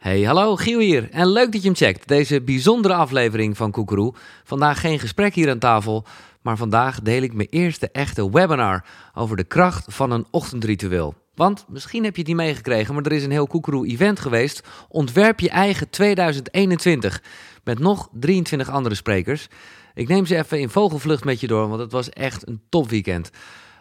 [0.00, 1.10] Hey, hallo, Giel hier.
[1.10, 2.08] En leuk dat je hem checkt.
[2.08, 4.14] Deze bijzondere aflevering van Koekeroe.
[4.44, 6.04] Vandaag geen gesprek hier aan tafel,
[6.40, 8.84] maar vandaag deel ik mijn eerste echte webinar
[9.14, 11.14] over de kracht van een ochtendritueel.
[11.34, 14.62] Want misschien heb je het niet meegekregen, maar er is een heel Koekeroe-event geweest.
[14.88, 17.22] Ontwerp je eigen 2021.
[17.64, 19.48] Met nog 23 andere sprekers.
[19.94, 23.30] Ik neem ze even in vogelvlucht met je door, want het was echt een topweekend.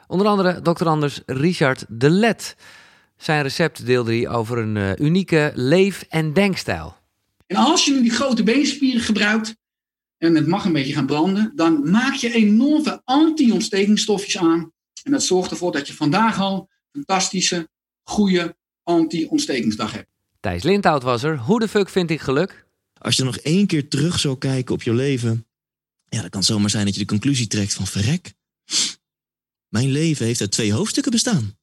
[0.07, 0.87] Onder andere Dr.
[0.87, 2.55] Anders Richard de Let.
[3.19, 6.95] Zijn recept deelde hij over een uh, unieke leef- en denkstijl.
[7.47, 9.55] En als je nu die grote beenspieren gebruikt,
[10.17, 14.71] en het mag een beetje gaan branden, dan maak je enorm veel anti-ontstekingsstofjes aan.
[15.03, 17.69] En dat zorgt ervoor dat je vandaag al een fantastische,
[18.03, 20.07] goede anti-ontstekingsdag hebt.
[20.39, 21.37] Thijs Lindhout was er.
[21.37, 22.65] Hoe de fuck vind ik geluk?
[22.97, 25.45] Als je nog één keer terug zou kijken op je leven,
[26.09, 28.33] ja, dan kan het zomaar zijn dat je de conclusie trekt van verrek.
[29.67, 31.58] Mijn leven heeft uit twee hoofdstukken bestaan.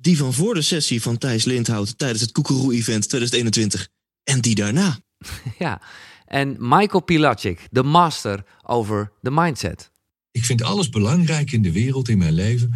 [0.00, 3.88] Die van voor de sessie van Thijs Lindhout tijdens het Koekeroe-event 2021
[4.24, 4.98] en die daarna.
[5.58, 5.82] Ja,
[6.24, 9.90] en Michael Pilacic, de master over de mindset.
[10.30, 12.74] Ik vind alles belangrijk in de wereld, in mijn leven,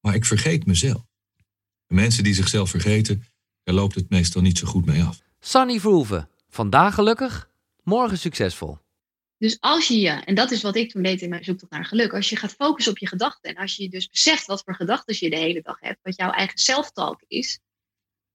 [0.00, 1.02] maar ik vergeet mezelf.
[1.86, 3.24] De mensen die zichzelf vergeten,
[3.62, 5.20] daar loopt het meestal niet zo goed mee af.
[5.40, 7.50] Sunny Verhoeven, vandaag gelukkig,
[7.82, 8.78] morgen succesvol.
[9.42, 11.84] Dus als je je, en dat is wat ik toen deed in mijn zoektocht naar
[11.84, 14.74] geluk, als je gaat focussen op je gedachten en als je dus beseft wat voor
[14.74, 17.60] gedachten je de hele dag hebt, wat jouw eigen self-talk is,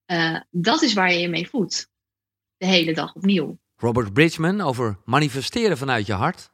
[0.06, 1.90] uh, dat is waar je je mee voedt.
[2.58, 3.60] De hele dag opnieuw.
[3.76, 6.52] Robert Bridgman over manifesteren vanuit je hart.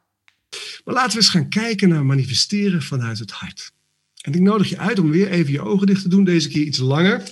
[0.84, 3.72] Maar laten we eens gaan kijken naar manifesteren vanuit het hart.
[4.20, 6.64] En ik nodig je uit om weer even je ogen dicht te doen, deze keer
[6.64, 7.22] iets langer.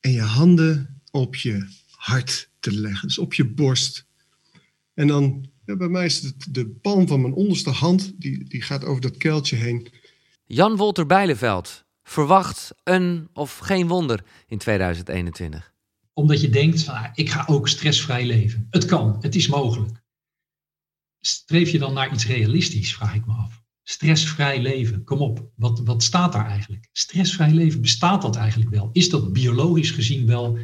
[0.00, 4.08] En je handen op je hart te leggen, dus op je borst.
[4.94, 8.62] En dan ja, bij mij is het de palm van mijn onderste hand, die, die
[8.62, 9.88] gaat over dat kuiltje heen.
[10.46, 15.72] Jan Wolter Bijleveld verwacht een of geen wonder in 2021.
[16.12, 18.66] Omdat je denkt van, ah, ik ga ook stressvrij leven.
[18.70, 20.02] Het kan, het is mogelijk.
[21.20, 23.62] Streef je dan naar iets realistisch, vraag ik me af.
[23.82, 26.88] Stressvrij leven, kom op, wat, wat staat daar eigenlijk?
[26.92, 28.90] Stressvrij leven, bestaat dat eigenlijk wel?
[28.92, 30.58] Is dat biologisch gezien wel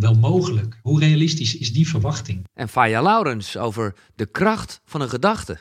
[0.00, 0.78] wel mogelijk?
[0.82, 2.44] Hoe realistisch is die verwachting?
[2.54, 5.60] En Faya Laurens over de kracht van een gedachte.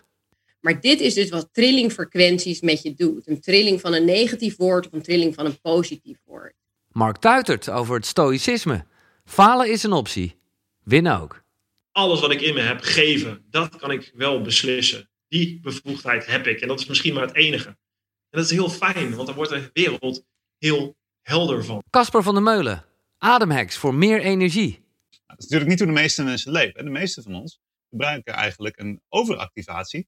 [0.60, 3.28] Maar dit is dus wat trillingfrequenties met je doet.
[3.28, 6.54] Een trilling van een negatief woord of een trilling van een positief woord.
[6.92, 8.86] Mark Tuitert over het stoïcisme.
[9.26, 10.36] Falen is een optie.
[10.84, 11.44] Winnen ook.
[11.92, 15.10] Alles wat ik in me heb, geven, dat kan ik wel beslissen.
[15.28, 16.60] Die bevoegdheid heb ik.
[16.62, 17.68] En dat is misschien maar het enige.
[17.68, 20.24] En dat is heel fijn, want dan wordt de wereld
[20.58, 21.84] heel helder van.
[21.90, 22.86] Casper van der Meulen,
[23.20, 24.86] Ademhacks voor meer energie.
[25.28, 26.86] Dat is natuurlijk niet hoe de meeste mensen leven.
[26.86, 27.60] De meeste van ons
[27.90, 30.08] gebruiken eigenlijk een overactivatie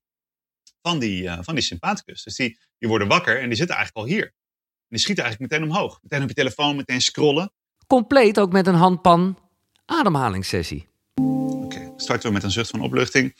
[0.81, 2.23] van die, uh, van die sympathicus.
[2.23, 4.25] Dus die, die worden wakker en die zitten eigenlijk al hier.
[4.25, 5.99] En die schieten eigenlijk meteen omhoog.
[6.01, 7.51] Meteen op je telefoon, meteen scrollen.
[7.87, 9.39] Compleet ook met een handpan
[9.85, 10.87] ademhalingssessie.
[11.15, 13.35] Oké, okay, starten we met een zucht van opluchting.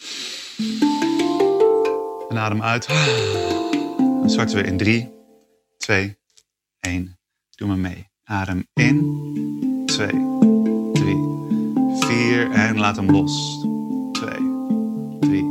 [2.30, 2.88] En adem uit.
[3.98, 5.12] Dan starten we in 3,
[5.78, 6.18] 2,
[6.80, 7.20] 1.
[7.50, 8.11] Doe maar mee.
[8.32, 9.84] Adem in.
[9.86, 11.16] 2, 3,
[12.00, 13.62] 4 en laat hem los.
[14.12, 14.30] 2,
[15.20, 15.44] 3,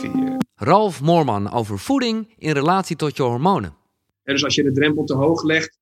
[0.00, 0.36] 4.
[0.54, 3.74] Ralf Moorman over voeding in relatie tot je hormonen.
[4.22, 5.78] En dus als je de drempel te hoog legt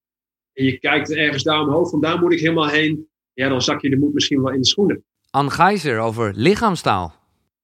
[0.52, 3.80] en je kijkt ergens daar omhoog, van daar moet ik helemaal heen, ja, dan zak
[3.80, 5.04] je de moed misschien wel in de schoenen.
[5.30, 7.14] Anne Geiser over lichaamstaal.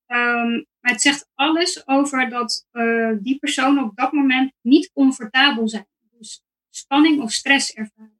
[0.06, 5.68] Um, maar het zegt alles over dat uh, die personen op dat moment niet comfortabel
[5.68, 5.86] zijn.
[6.18, 8.19] Dus spanning of stress ervaren.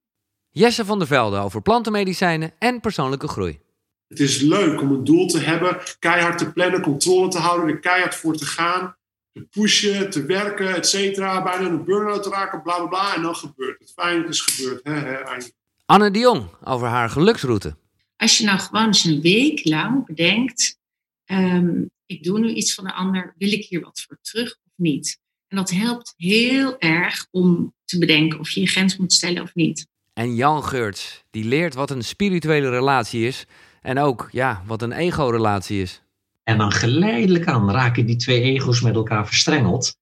[0.52, 3.60] Jesse van der Velde over plantenmedicijnen en persoonlijke groei.
[4.08, 7.78] Het is leuk om een doel te hebben, keihard te plannen, controle te houden, er
[7.78, 8.96] keihard voor te gaan,
[9.32, 11.42] te pushen, te werken, et cetera.
[11.42, 13.14] Bijna een burn-out te raken, bla bla bla.
[13.14, 13.92] En dan gebeurt het.
[13.92, 14.80] Fijn, het is gebeurd.
[14.84, 15.50] He, he,
[15.86, 17.76] Anne de Jong over haar geluksroute.
[18.16, 20.78] Als je nou gewoon eens een week lang bedenkt:
[21.26, 24.72] um, ik doe nu iets van de ander, wil ik hier wat voor terug of
[24.76, 25.18] niet?
[25.48, 29.54] En dat helpt heel erg om te bedenken of je je grens moet stellen of
[29.54, 29.88] niet.
[30.20, 33.46] En Jan Geurts, die leert wat een spirituele relatie is.
[33.80, 36.02] En ook, ja, wat een ego-relatie is.
[36.42, 39.98] En dan geleidelijk aan raken die twee ego's met elkaar verstrengeld.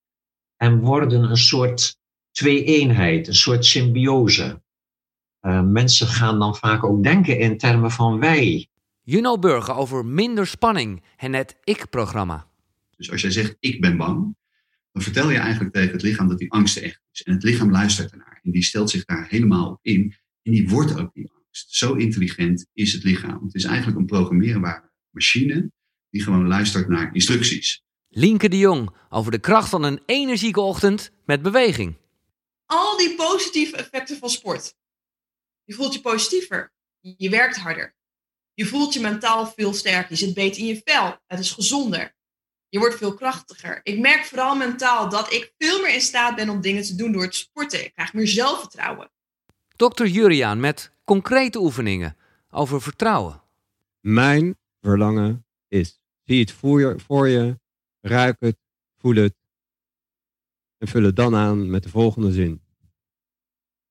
[0.56, 1.96] En worden een soort
[2.30, 4.62] twee-eenheid, een soort symbiose.
[5.40, 8.68] Uh, mensen gaan dan vaak ook denken in termen van wij.
[9.02, 12.46] Juno Burger over minder spanning en het ik-programma.
[12.96, 14.36] Dus als jij zegt ik ben bang,
[14.92, 17.22] dan vertel je eigenlijk tegen het lichaam dat die angst echt is.
[17.22, 20.68] En het lichaam luistert ernaar en die stelt zich daar helemaal op in en die
[20.68, 21.74] wordt ook die angst.
[21.74, 23.44] Zo intelligent is het lichaam.
[23.44, 25.72] Het is eigenlijk een programmeerbare machine
[26.10, 27.82] die gewoon luistert naar instructies.
[28.08, 31.96] Linke de Jong over de kracht van een energieke ochtend met beweging.
[32.66, 34.74] Al die positieve effecten van sport.
[35.64, 36.72] Je voelt je positiever.
[37.00, 37.96] Je werkt harder.
[38.54, 40.10] Je voelt je mentaal veel sterker.
[40.10, 41.16] Je zit beter in je vel.
[41.26, 42.16] Het is gezonder.
[42.68, 43.80] Je wordt veel krachtiger.
[43.82, 47.12] Ik merk vooral mentaal dat ik veel meer in staat ben om dingen te doen
[47.12, 47.84] door het sporten.
[47.84, 49.10] Ik krijg meer zelfvertrouwen.
[49.76, 50.04] Dr.
[50.04, 52.16] Juriaan met concrete oefeningen
[52.50, 53.42] over vertrouwen.
[54.00, 56.00] Mijn verlangen is.
[56.22, 57.58] Zie het voor je, voor je,
[58.00, 58.56] ruik het,
[58.98, 59.34] voel het
[60.78, 62.62] en vul het dan aan met de volgende zin.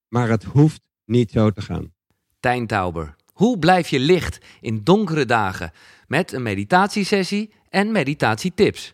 [0.07, 1.93] Maar het hoeft niet zo te gaan.
[2.39, 3.15] Tijn Tauber.
[3.33, 5.71] Hoe blijf je licht in donkere dagen?
[6.07, 8.93] Met een meditatiesessie en meditatietips.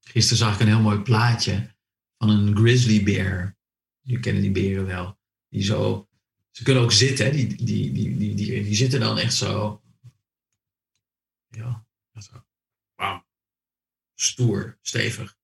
[0.00, 1.74] Gisteren zag ik een heel mooi plaatje
[2.18, 3.56] van een grizzlybeer.
[4.00, 5.18] Je kennen die beren wel.
[5.48, 6.08] Die zo,
[6.50, 7.32] ze kunnen ook zitten?
[7.32, 9.82] Die, die, die, die, die, die, zitten dan echt zo.
[11.48, 11.86] Ja,
[12.18, 12.44] zo.
[14.14, 15.38] Stoer, stevig.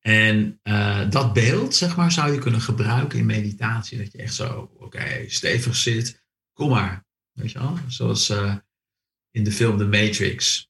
[0.00, 3.98] En eh, dat beeld, zeg maar, zou je kunnen gebruiken in meditatie.
[3.98, 6.24] Dat je echt zo, oké, stevig zit.
[6.52, 7.06] Kom maar.
[7.32, 7.78] Weet je wel?
[7.88, 8.56] Zoals eh,
[9.30, 10.69] in de film The Matrix.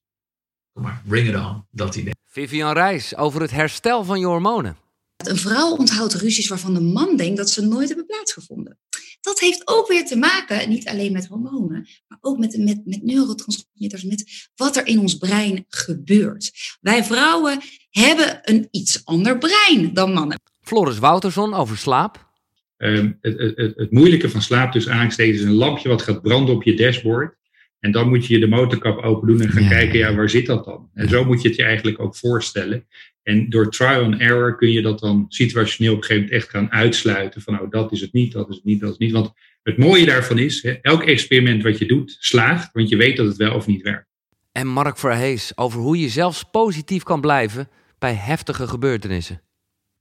[0.73, 1.65] Kom maar, bring it on.
[1.71, 2.13] Dat idee.
[2.25, 4.77] Vivian Reis over het herstel van je hormonen.
[5.17, 8.79] Een vrouw onthoudt ruzies waarvan de man denkt dat ze nooit hebben plaatsgevonden.
[9.21, 13.03] Dat heeft ook weer te maken, niet alleen met hormonen, maar ook met, met, met
[13.03, 16.51] neurotransmitters, met wat er in ons brein gebeurt.
[16.81, 17.59] Wij vrouwen
[17.89, 20.39] hebben een iets ander brein dan mannen.
[20.61, 22.29] Floris Wouterson over slaap.
[22.77, 26.55] Um, het, het, het, moeilijke van slaap dus aansteken is een lampje wat gaat branden
[26.55, 27.37] op je dashboard.
[27.81, 30.65] En dan moet je de motorkap open doen en gaan kijken, ja, waar zit dat
[30.65, 30.89] dan?
[30.93, 32.87] En zo moet je het je eigenlijk ook voorstellen.
[33.23, 36.51] En door trial and error kun je dat dan situationeel op een gegeven moment echt
[36.51, 37.41] gaan uitsluiten.
[37.41, 39.11] Van, nou, dat is het niet, dat is het niet, dat is het niet.
[39.11, 39.31] Want
[39.63, 42.69] het mooie daarvan is, hè, elk experiment wat je doet, slaagt.
[42.73, 44.09] Want je weet dat het wel of niet werkt.
[44.51, 47.69] En Mark Verhees over hoe je zelfs positief kan blijven
[47.99, 49.41] bij heftige gebeurtenissen.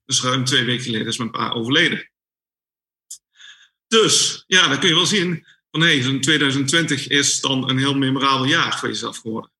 [0.04, 2.10] Dus ruim twee weken geleden is mijn pa overleden.
[3.86, 7.94] Dus, ja, dan kun je wel zien van hé, hey, 2020 is dan een heel
[7.94, 9.50] memorabel jaar voor jezelf geworden.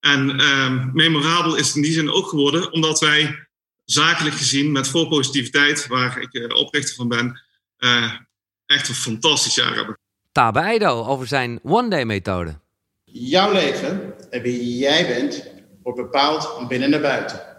[0.00, 3.48] En uh, memorabel is het in die zin ook geworden omdat wij
[3.84, 7.40] zakelijk gezien met vol positiviteit, waar ik uh, oprichter van ben,
[7.78, 8.12] uh,
[8.66, 9.98] echt een fantastisch jaar hebben.
[10.32, 12.58] Tabe Eido over zijn one-day-methode.
[13.04, 15.46] Jouw leven en wie jij bent,
[15.82, 17.50] wordt bepaald van binnen naar buiten.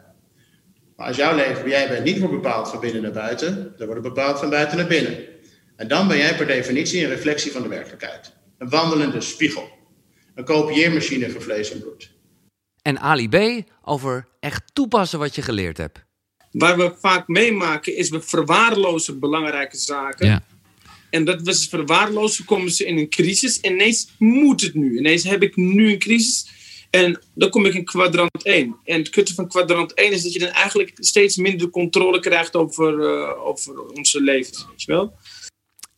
[0.95, 3.87] Maar als jouw leven wie jij bent niet wordt bepaald van binnen naar buiten, dan
[3.87, 5.30] wordt het bepaald van buiten naar binnen.
[5.75, 8.33] En dan ben jij per definitie een reflectie van de werkelijkheid.
[8.57, 9.69] Een wandelende spiegel.
[10.35, 12.11] Een kopieermachine voor vlees en bloed.
[12.81, 13.63] En Ali B.
[13.81, 16.03] over echt toepassen wat je geleerd hebt.
[16.51, 20.27] Waar we vaak meemaken is we verwaarlozen belangrijke zaken.
[20.27, 20.43] Ja.
[21.09, 23.59] En dat we ze verwaarlozen, komen ze in een crisis.
[23.59, 24.97] En ineens moet het nu.
[24.97, 26.49] Ineens heb ik nu een crisis.
[26.89, 28.75] En dan kom ik in kwadrant 1.
[28.83, 32.55] En het kutte van kwadrant 1 is dat je dan eigenlijk steeds minder controle krijgt
[32.55, 34.53] over, uh, over onze leven.
[34.69, 35.13] Weet je wel?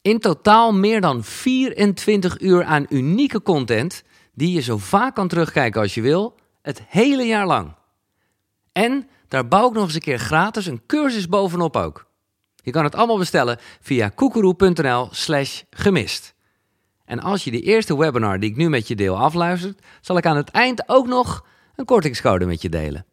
[0.03, 4.03] In totaal meer dan 24 uur aan unieke content
[4.33, 7.75] die je zo vaak kan terugkijken als je wil, het hele jaar lang.
[8.71, 12.05] En daar bouw ik nog eens een keer gratis een cursus bovenop ook.
[12.55, 16.35] Je kan het allemaal bestellen via koekeroe.nl slash gemist.
[17.05, 20.25] En als je de eerste webinar die ik nu met je deel afluistert, zal ik
[20.25, 21.45] aan het eind ook nog
[21.75, 23.05] een kortingscode met je delen.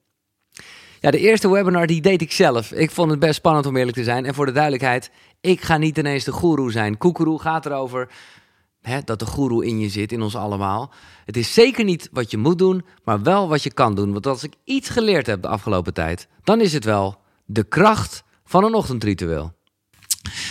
[1.00, 2.72] Ja, de eerste webinar die deed ik zelf.
[2.72, 4.26] Ik vond het best spannend om eerlijk te zijn.
[4.26, 5.10] En voor de duidelijkheid,
[5.40, 6.98] ik ga niet ineens de goeroe zijn.
[6.98, 8.08] Koekeroe gaat erover
[8.80, 10.92] hè, dat de goeroe in je zit, in ons allemaal.
[11.24, 14.12] Het is zeker niet wat je moet doen, maar wel wat je kan doen.
[14.12, 18.24] Want als ik iets geleerd heb de afgelopen tijd, dan is het wel de kracht
[18.44, 19.52] van een ochtendritueel.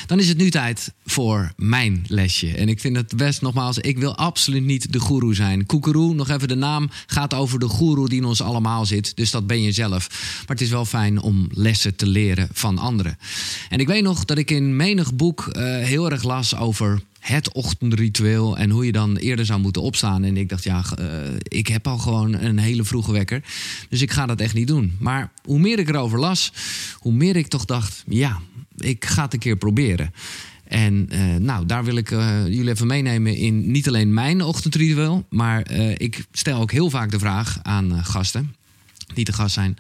[0.06, 2.56] Dan is het nu tijd voor mijn lesje.
[2.56, 5.66] En ik vind het best nogmaals, ik wil absoluut niet de goeroe zijn.
[5.66, 9.16] Koekeroe, nog even de naam, gaat over de goeroe die in ons allemaal zit.
[9.16, 10.10] Dus dat ben je zelf.
[10.40, 13.18] Maar het is wel fijn om lessen te leren van anderen.
[13.70, 17.54] En ik weet nog dat ik in menig boek uh, heel erg las over het
[17.54, 20.24] ochtendritueel en hoe je dan eerder zou moeten opstaan.
[20.24, 21.06] En ik dacht, ja, uh,
[21.44, 23.44] ik heb al gewoon een hele vroege wekker.
[23.90, 24.96] Dus ik ga dat echt niet doen.
[25.00, 26.52] Maar hoe meer ik erover las,
[26.96, 28.40] hoe meer ik toch dacht, ja,
[28.80, 30.14] ik ga het een keer proberen.
[30.64, 35.26] En uh, nou, daar wil ik uh, jullie even meenemen in niet alleen mijn ochtendritueel,
[35.30, 38.56] maar uh, ik stel ook heel vaak de vraag aan gasten
[39.14, 39.78] die te gast zijn: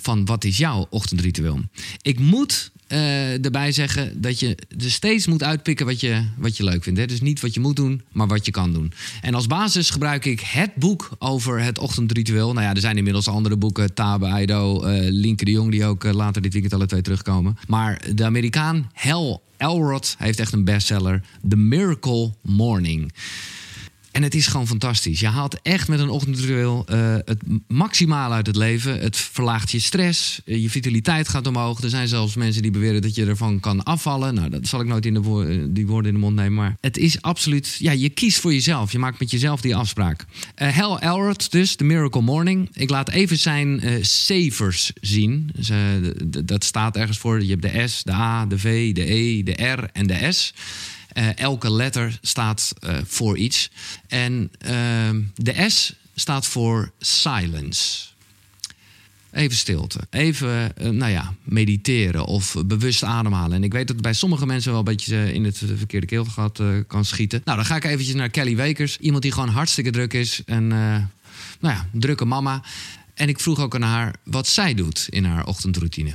[0.00, 1.60] van wat is jouw ochtendritueel?
[2.02, 6.64] Ik moet uh, erbij zeggen dat je er steeds moet uitpikken wat je, wat je
[6.64, 6.98] leuk vindt.
[6.98, 7.06] Hè?
[7.06, 8.92] Dus niet wat je moet doen, maar wat je kan doen.
[9.20, 12.52] En als basis gebruik ik het boek over het ochtendritueel.
[12.52, 13.94] Nou ja, er zijn inmiddels andere boeken.
[13.94, 17.58] Tabe Aido, uh, Linke de Jong, die ook uh, later dit weekend alle twee terugkomen.
[17.68, 21.22] Maar de Amerikaan Hal Elrod heeft echt een bestseller.
[21.48, 23.12] The Miracle Morning.
[24.16, 25.20] En het is gewoon fantastisch.
[25.20, 29.00] Je haalt echt met een ochtendritueel eh, het maximale uit het leven.
[29.00, 31.82] Het verlaagt je stress, eh, je vitaliteit gaat omhoog.
[31.82, 34.34] Er zijn zelfs mensen die beweren dat je ervan kan afvallen.
[34.34, 36.54] Nou, dat zal ik nooit in de eh, die woorden in de mond nemen.
[36.54, 38.92] Maar het is absoluut, ja, je kiest voor jezelf.
[38.92, 40.24] Je maakt met jezelf die afspraak.
[40.54, 42.68] Eh Hal Elrod dus, The Miracle Morning.
[42.72, 45.50] Ik laat even zijn savers zien.
[45.54, 45.70] Dus,
[46.44, 47.42] dat staat ergens voor.
[47.42, 50.52] Je hebt de S, de A, de V, de E, de R en de S.
[51.16, 53.70] Eh, elke letter staat eh, voor iets.
[54.06, 58.06] En ehm, de S staat voor silence.
[59.32, 59.98] Even stilte.
[60.10, 63.56] Even, eh, nou ja, mediteren of bewust ademhalen.
[63.56, 66.60] En ik weet dat bij sommige mensen wel een beetje eh, in het verkeerde keelgat
[66.60, 67.40] eh, kan schieten.
[67.44, 68.96] Nou, dan ga ik eventjes naar Kelly Wekers.
[68.98, 70.42] Iemand die gewoon hartstikke druk is.
[70.46, 70.78] En, eh,
[71.60, 72.62] nou ja, drukke mama.
[73.14, 76.12] En ik vroeg ook aan haar wat zij doet in haar ochtendroutine.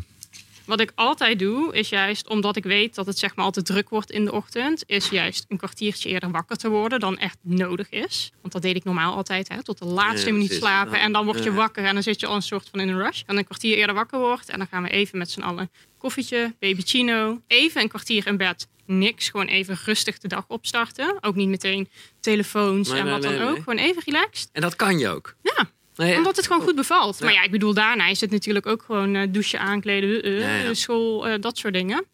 [0.65, 3.89] Wat ik altijd doe, is juist omdat ik weet dat het zeg maar altijd druk
[3.89, 7.89] wordt in de ochtend, is juist een kwartiertje eerder wakker te worden dan echt nodig
[7.89, 8.31] is.
[8.41, 10.99] Want dat deed ik normaal altijd, hè, tot de laatste Ja, minuut slapen.
[10.99, 11.55] En dan word je Ja.
[11.55, 13.21] wakker en dan zit je al een soort van in een rush.
[13.25, 16.55] Dan een kwartier eerder wakker wordt en dan gaan we even met z'n allen koffietje,
[16.59, 18.67] babychino, even een kwartier in bed.
[18.85, 21.17] Niks, gewoon even rustig de dag opstarten.
[21.21, 21.89] Ook niet meteen
[22.19, 23.55] telefoons Nee, en nee, wat dan ook.
[23.57, 24.49] Gewoon even relaxed.
[24.51, 25.35] En dat kan je ook.
[25.41, 25.69] Ja.
[26.05, 27.17] Nee, Omdat het gewoon goed bevalt.
[27.19, 27.25] Ja.
[27.25, 30.55] Maar ja, ik bedoel, daarna is het natuurlijk ook gewoon eh, douchen, aankleden, eh, Ja,
[30.55, 30.73] ja.
[30.73, 32.05] school, eh, dat soort dingen.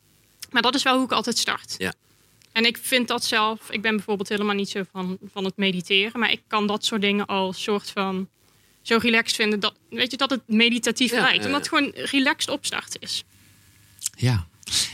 [0.52, 1.76] Maar dat is wel hoe ik altijd start.
[1.78, 1.94] Ja.
[2.52, 6.20] En ik vind dat zelf, ik ben bijvoorbeeld helemaal niet zo van, van het mediteren,
[6.20, 8.30] maar ik kan dat soort dingen als soort van
[8.82, 11.46] zo relaxed vinden dat, weet je, dat het meditatief Ja, lijkt.
[11.46, 13.24] Omdat het gewoon relaxed opstarten is.
[14.16, 14.48] Ja.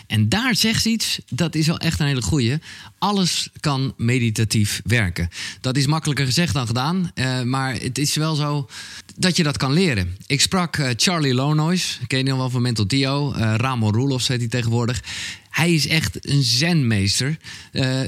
[0.07, 2.57] En daar zegt ze iets, dat is wel echt een hele goeie.
[2.97, 5.29] Alles kan meditatief werken.
[5.61, 7.11] Dat is makkelijker gezegd dan gedaan.
[7.13, 8.69] eh, maar het is wel zo
[9.17, 10.17] dat je dat kan leren.
[10.27, 13.31] Ik sprak eh, Charlie Lonois, ken je nog wel van Mental Tio.
[13.33, 15.03] eh Ramon Roelofs heet hij tegenwoordig.
[15.49, 17.37] Hij is echt een zenmeester.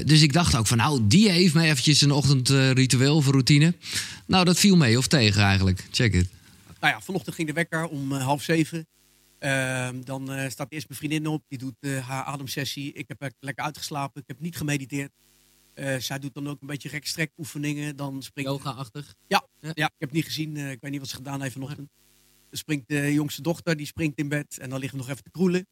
[0.04, 3.74] Dus ik dacht ook van, nou, die heeft me eventjes een ochtendritueel of routine.
[4.26, 5.84] Nou, dat viel mee of tegen eigenlijk.
[5.90, 6.28] Check it.
[6.80, 8.86] Nou ja, vanochtend ging de wekker om half zeven.
[9.38, 11.42] Ehm, dan eh, staat eerst mijn vriendin op.
[11.48, 12.92] Die doet eh, haar ademsessie.
[12.92, 14.20] Ik heb echt lekker uitgeslapen.
[14.20, 15.12] Ik heb niet gemediteerd.
[15.74, 17.96] Eh, zij doet dan ook een beetje rekstrek oefeningen.
[17.96, 18.50] Dan springt...
[18.50, 19.14] Yoga-achtig?
[19.26, 19.86] Ja, ja.
[19.86, 20.56] ik heb niet gezien.
[20.56, 21.88] Eh, ik weet niet wat ze gedaan heeft vanochtend.
[22.50, 24.58] Dan springt de jongste dochter, die springt in bed.
[24.58, 25.66] En dan liggen we nog even te kroelen.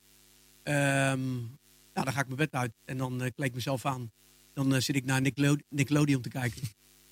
[1.94, 2.73] Nou, dan ga ik mijn bed uit.
[2.85, 4.12] En dan eh, kleed ik mezelf aan.
[4.52, 6.62] Dan eh, zit ik naar Nickelode- Nickelodeon te kijken.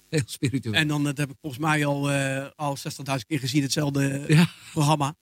[0.08, 0.74] Heel spiritueel.
[0.74, 4.26] En dan eh, dat heb ik volgens mij al, eh al 60.000 keer gezien, hetzelfde
[4.72, 5.14] programma.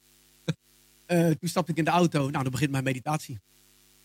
[1.11, 2.19] Eh, toen stapte ik in de auto.
[2.19, 3.38] Nou, dan begint mijn meditatie.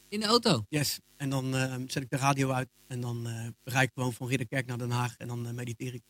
[0.09, 0.65] In de auto?
[0.69, 0.99] Yes.
[1.17, 2.67] En dan eh, zet ik de radio uit.
[2.87, 5.15] En dan eh rijd ik gewoon van Ridderkerk naar Den Haag.
[5.17, 6.01] En dan mediteer ik.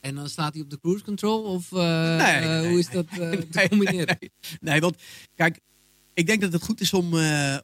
[0.00, 1.42] En dan staat hij op de cruise control?
[1.42, 4.16] Of Nee, nee, hoe is dat te combineren?
[4.20, 4.30] Nee,
[4.60, 4.96] nee, want
[5.34, 5.60] kijk,
[6.14, 7.14] ik denk dat het goed is om,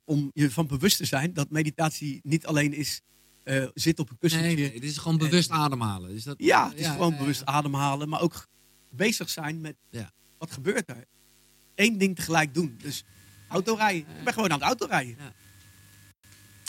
[0.04, 3.00] om je van bewust te zijn dat meditatie niet alleen is
[3.74, 4.48] zitten op een kussentje.
[4.54, 6.10] Nee, nee, het is gewoon bewust ademhalen.
[6.10, 8.46] Is dat, Ja, het is ja, gewoon ja, bewust ademhalen, maar ook
[8.90, 10.12] bezig zijn met Ja.
[10.38, 11.04] wat gebeurt er.
[11.76, 12.76] Eén ding tegelijk doen.
[12.82, 13.04] Dus
[13.48, 14.00] autorijden.
[14.18, 15.16] Ik ben gewoon aan het autorijden.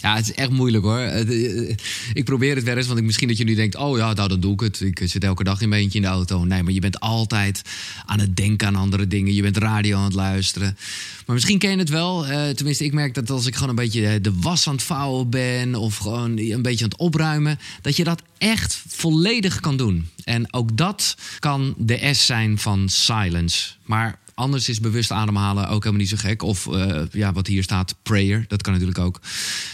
[0.01, 0.97] Ja, het is echt moeilijk hoor.
[0.99, 1.75] Het, eh,
[2.13, 3.75] Ik probeer het wel eens, want ik, misschien dat je nu denkt...
[3.75, 4.81] oh ja, nou dan doe ik het.
[4.81, 6.43] Ik zit elke dag in mijn eentje in de auto.
[6.43, 7.61] Nee, maar je bent altijd
[8.05, 9.33] aan het denken aan andere dingen.
[9.33, 10.77] Je bent radio aan het luisteren.
[11.25, 12.27] Maar misschien ken je het wel.
[12.27, 14.83] eh, tenminste, ik merk dat als ik gewoon een beetje eh, de was aan het
[14.83, 15.75] vouwen ben...
[15.75, 17.59] of gewoon een beetje aan het opruimen...
[17.81, 20.09] dat je dat echt volledig kan doen.
[20.23, 23.71] En ook dat kan de S zijn van silence.
[23.83, 26.41] Maar Anders is bewust ademhalen ook helemaal niet zo gek.
[26.41, 28.45] Of eh, ja, wat hier staat, prayer.
[28.47, 29.21] Dat kan natuurlijk ook.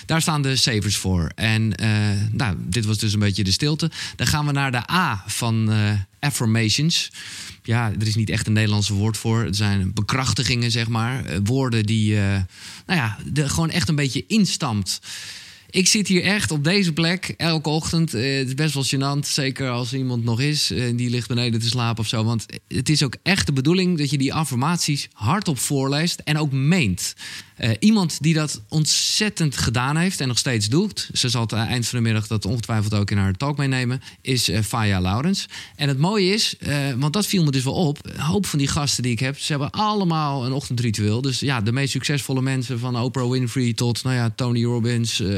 [0.06, 1.32] Daar staan de savers voor.
[1.36, 1.90] En eh,
[2.32, 3.92] nou, dit was dus een beetje de stilte.
[4.16, 7.12] Dan gaan we naar de A van eh, affirmations.
[7.64, 9.44] Ja, er is niet echt een Nederlandse woord voor.
[9.44, 11.24] Het zijn bekrachtigingen, zeg maar.
[11.44, 12.46] Woorden die, nou
[12.86, 15.00] ja, de, gewoon echt een beetje instamt.
[15.74, 18.14] Ik zit hier echt op deze plek elke ochtend.
[18.14, 21.60] Eh, het is best wel gênant, zeker als iemand nog is en die ligt beneden
[21.60, 22.24] te slapen of zo.
[22.24, 26.52] Want het is ook echt de bedoeling dat je die affirmaties hardop voorleest en ook
[26.52, 27.14] meent.
[27.56, 31.88] Eh, iemand die dat ontzettend gedaan heeft en nog steeds doet, ze zal het eind
[31.88, 35.46] van de middag dat ongetwijfeld ook in haar talk meenemen, is eh Faya Laurens.
[35.76, 38.60] En het mooie is, eh, want dat viel me dus wel op, een hoop van
[38.60, 41.22] die gasten die ik heb, ze hebben allemaal een ochtendritueel.
[41.22, 45.30] Dus ja, de meest succesvolle mensen van Oprah Winfrey tot nou ja, Tony Robbins, eh,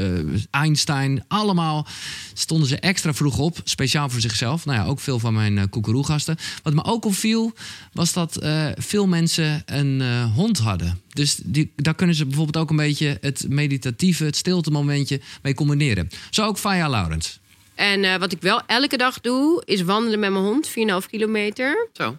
[0.50, 1.86] Einstein, allemaal
[2.32, 4.64] stonden ze extra vroeg op, speciaal voor zichzelf.
[4.64, 6.36] Nou ja, ook veel van mijn uh, koekeroegasten.
[6.62, 7.52] Wat me ook opviel,
[7.92, 11.00] was dat eh, veel mensen een eh, hond hadden.
[11.08, 15.54] Dus die, daar kunnen ze bijvoorbeeld ook een beetje het meditatieve, het stilte momentje mee
[15.54, 16.08] combineren.
[16.30, 17.40] Zo ook Faya Laurens.
[17.74, 20.74] En eh, wat ik wel elke dag doe, is wandelen met mijn hond, 4,5
[21.10, 21.88] kilometer.
[21.92, 22.18] Zo.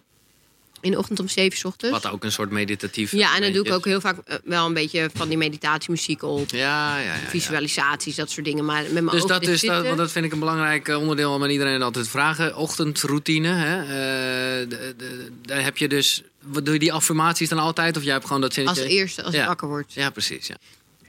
[0.80, 2.02] In de ochtend om 7 's ochtends.
[2.02, 3.12] Wat ook een soort meditatief...
[3.12, 6.22] Ja, en dan doe ik ook heel vaak eh, wel een beetje van die meditatiemuziek
[6.22, 6.50] op.
[6.50, 7.18] Ja, ja, ja.
[7.28, 8.64] Visualisaties, dat soort dingen.
[8.64, 11.32] Maar met mijn Dus dat, is, dat, want dat vind ik een belangrijk eh, onderdeel
[11.32, 12.56] om aan iedereen altijd vragen.
[12.56, 13.48] Ochtendroutine.
[13.48, 13.80] Hè?
[13.82, 16.22] Eh, de- de- daar heb je dus.
[16.42, 17.96] Wat doe je die affirmaties dan altijd?
[17.96, 18.82] Of jij hebt gewoon dat zinnetje?
[18.82, 19.92] Als eerste, als wakker word.
[19.92, 20.46] Ja, precies.
[20.46, 20.56] Ja.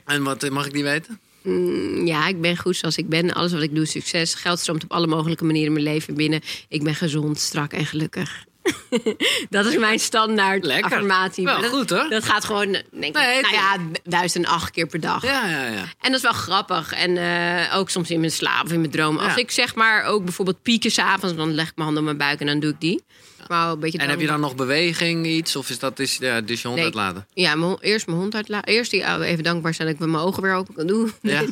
[0.05, 1.19] En wat mag ik die weten?
[1.41, 3.33] Mm, ja, ik ben goed zoals ik ben.
[3.33, 4.33] Alles wat ik doe, succes.
[4.33, 6.41] Geld stroomt op alle mogelijke manieren mijn leven binnen.
[6.67, 8.43] Ik ben gezond, strak en gelukkig.
[9.49, 10.91] dat is mijn standaard Lekker.
[10.91, 11.45] affirmatie.
[11.45, 12.09] Wel dat, goed, hoor.
[12.09, 15.23] Dat gaat gewoon, denk ik, nou ja, duizend en acht keer per dag.
[15.23, 15.83] Ja, ja, ja.
[15.99, 16.93] En dat is wel grappig.
[16.93, 19.17] En eh, ook soms in mijn slaap of in mijn droom.
[19.17, 21.35] Als ik zeg maar ook bijvoorbeeld pieken s'avonds...
[21.35, 23.03] dan leg ik mijn hand op mijn buik en dan doe ik die.
[23.49, 25.55] Maar een beetje En heb je dan nog beweging, iets?
[25.55, 26.85] Of is dat is, ja, dus je hond Nee.
[26.85, 27.27] uitlaten?
[27.33, 28.73] Ja, mijn eerst mijn hond uitlaten.
[28.73, 31.11] Eerst die, even dankbaar zijn dat ik met mijn ogen weer open kan doen.
[31.21, 31.43] Ja.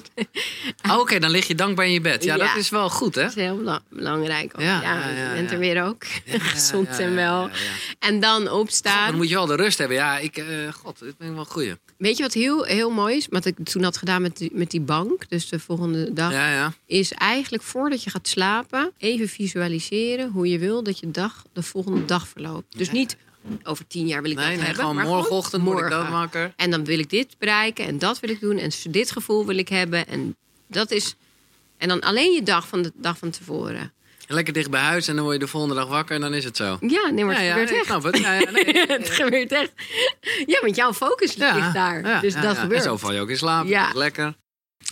[0.90, 2.24] Oh, Oké, dan lig je dankbaar in je bed.
[2.24, 2.48] Ja, Ja.
[2.48, 3.22] dat is wel goed, hè?
[3.22, 4.52] Dat is heel bela- belangrijk.
[4.56, 4.62] ook.
[4.62, 6.04] Ja, Ja, je bent er weer ook.
[6.54, 7.50] Gezond en wel.
[8.00, 9.08] En dan opstaan.
[9.08, 9.98] Dan moet je wel de rust hebben.
[9.98, 11.74] Ja, ik, eh, god, dit ben wel goeie.
[11.98, 13.28] Weet je wat heel, heel mooi is?
[13.30, 16.52] Wat ik toen had gedaan met die, met die bank, dus de volgende dag, Ja,
[16.52, 16.74] ja.
[16.86, 21.64] is eigenlijk voordat je gaat slapen, even visualiseren hoe je wil dat je dag de
[21.64, 22.78] volgende dag verloopt.
[22.78, 23.18] Dus niet
[23.64, 24.82] over tien jaar wil ik Nee, dat nee, hebben.
[24.82, 26.14] gewoon maar morgenochtend word ik dat morgen.
[26.18, 26.54] wakker.
[26.56, 29.58] En dan wil ik dit bereiken en dat wil ik doen en dit gevoel wil
[29.58, 30.08] ik hebben.
[30.08, 30.36] En
[30.68, 31.16] dat is.
[31.78, 33.92] En dan alleen je dag van de dag van tevoren.
[34.30, 36.44] Lekker dicht bij huis en dan word je de volgende dag wakker en dan is
[36.44, 36.78] het zo.
[36.82, 37.86] Ja, nee, maar het Ja, gebeurt echt.
[37.86, 38.18] snap het.
[38.18, 38.64] Ja, ja, nee.
[38.98, 39.72] het gebeurt echt.
[40.46, 42.22] Ja, want jouw focus ligt daar.
[42.22, 42.54] Dus dat ja.
[42.54, 42.80] gebeurt.
[42.80, 43.66] En zo val je ook in slaap.
[43.66, 43.82] Ja.
[43.82, 44.36] Dat is lekker.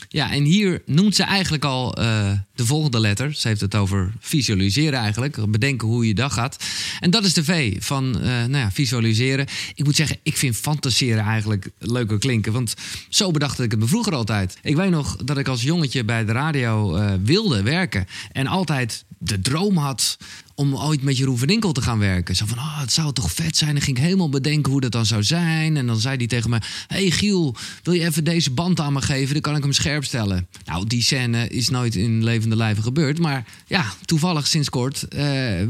[0.09, 3.33] Ja, en hier noemt ze eigenlijk al eh, de volgende letter.
[3.33, 5.51] Ze heeft het over visualiseren eigenlijk.
[5.51, 6.63] Bedenken hoe je dag gaat.
[6.99, 9.47] En dat is de V van eh, nou ja, visualiseren.
[9.75, 12.53] Ik moet zeggen, ik vind fantaseren eigenlijk leuker klinken.
[12.53, 12.73] Want
[13.09, 14.57] zo bedacht ik het me vroeger altijd.
[14.61, 18.07] Ik weet nog dat ik als jongetje bij de radio eh, wilde werken.
[18.31, 20.17] En altijd de droom had
[20.55, 22.35] om ooit met Jeroen van Inkel te gaan werken.
[22.35, 23.73] Zo van, oh, het zou toch vet zijn.
[23.73, 25.77] Dan ging ik helemaal bedenken hoe dat dan zou zijn.
[25.77, 29.01] En dan zei hij tegen me, hey Giel, wil je even deze band aan me
[29.01, 29.33] geven?
[29.33, 30.47] Dan kan ik hem scherp stellen.
[30.65, 33.19] Nou, die scène is nooit in levende lijven gebeurd.
[33.19, 35.19] Maar ja, toevallig sinds kort eh,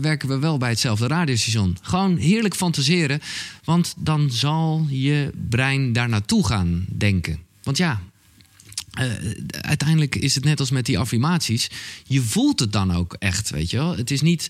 [0.02, 1.78] werken we wel bij hetzelfde radiostation.
[1.82, 3.22] Gewoon heerlijk fantaseren.
[3.64, 7.40] Want dan zal je brein daar naartoe gaan denken.
[7.64, 8.02] Want ja,
[8.96, 9.12] eh,
[9.62, 11.70] uiteindelijk is het net als met die affirmaties.
[12.08, 13.98] Je voelt het dan ook echt, weet je wel.
[13.98, 14.50] Het is niet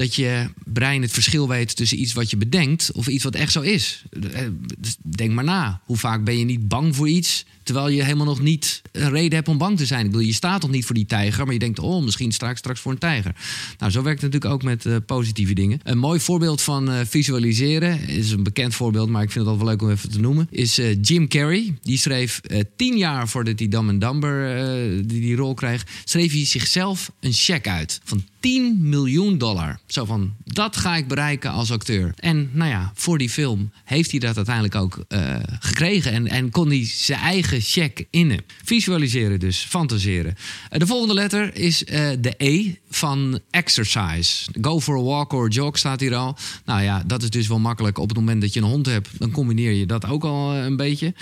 [0.00, 3.52] dat je brein het verschil weet tussen iets wat je bedenkt of iets wat echt
[3.52, 4.04] zo is.
[4.32, 4.46] Eh,
[4.78, 5.80] dus Denk maar na.
[5.84, 9.34] Hoe vaak ben je niet bang voor iets terwijl je helemaal nog niet een reden
[9.34, 10.04] hebt om bang te zijn?
[10.04, 12.58] Ik bedoel, je staat nog niet voor die tijger, maar je denkt, oh, misschien straks
[12.58, 13.34] straks voor een tijger.
[13.78, 15.80] Nou, zo werkt het natuurlijk ook met eh, positieve dingen.
[15.82, 19.68] Een mooi voorbeeld van eh, visualiseren is een bekend voorbeeld, maar ik vind het altijd
[19.68, 20.48] wel leuk om even te noemen.
[20.50, 21.78] Is Jim Carrey.
[21.82, 22.40] Die schreef
[22.76, 27.12] tien jaar voordat hij Dumb and Dumber eh, die, die rol kreeg, schreef hij zichzelf
[27.20, 29.78] een cheque uit van 10 miljoen dollar.
[29.90, 32.12] Zo van, dat ga ik bereiken als acteur.
[32.16, 36.12] En nou ja, voor die film heeft hij dat uiteindelijk ook eh, gekregen.
[36.12, 38.40] En, en kon hij zijn eigen cheque innen.
[38.64, 40.34] Visualiseren dus, fantaseren.
[40.68, 44.50] Eh, de volgende letter is eh, de E van exercise.
[44.60, 46.36] Go for a walk or a jog staat hier al.
[46.64, 47.98] Nou ja, dat is dus wel makkelijk.
[47.98, 50.76] Op het moment dat je een hond hebt, dan combineer je dat ook al een
[50.76, 51.14] beetje.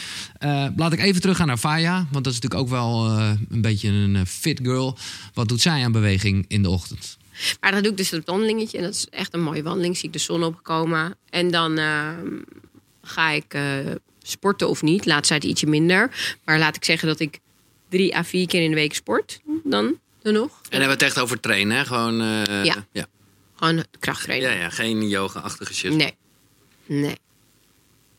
[0.76, 2.06] Laat ik even teruggaan naar Faya.
[2.10, 3.10] Want dat is natuurlijk ook wel
[3.48, 4.98] een beetje een fit girl.
[5.34, 7.17] Wat doet zij aan beweging in de ochtend?
[7.60, 8.78] Maar dan doe ik dus het wandelingetje.
[8.78, 9.96] En dat is echt een mooie wandeling.
[9.96, 11.16] Zie ik de zon opkomen.
[11.30, 12.26] En dan ehm,
[13.02, 13.76] ga ik eh,
[14.22, 15.06] sporten of niet.
[15.06, 16.36] Laatst zei het ietsje minder.
[16.44, 17.38] Maar laat ik zeggen dat ik
[17.88, 19.40] drie à vier keer in de week sport.
[19.64, 20.50] Dan, dan nog.
[20.50, 21.84] En hebben we het echt over trainen, hè?
[21.84, 22.86] Gewoon, eh, Ja.
[22.92, 23.06] ja.
[23.56, 24.50] Gewoon krachttrainen.
[24.50, 25.94] Ja, ja, geen yoga-achtige shit.
[25.94, 26.14] Nee.
[26.86, 27.16] Nee.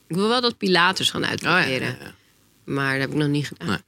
[0.08, 1.90] Ik wil wel dat Pilates gaan uitproberen.
[1.92, 2.14] Oh, ja,
[2.64, 3.82] Maar dat heb ik nog niet gedaan.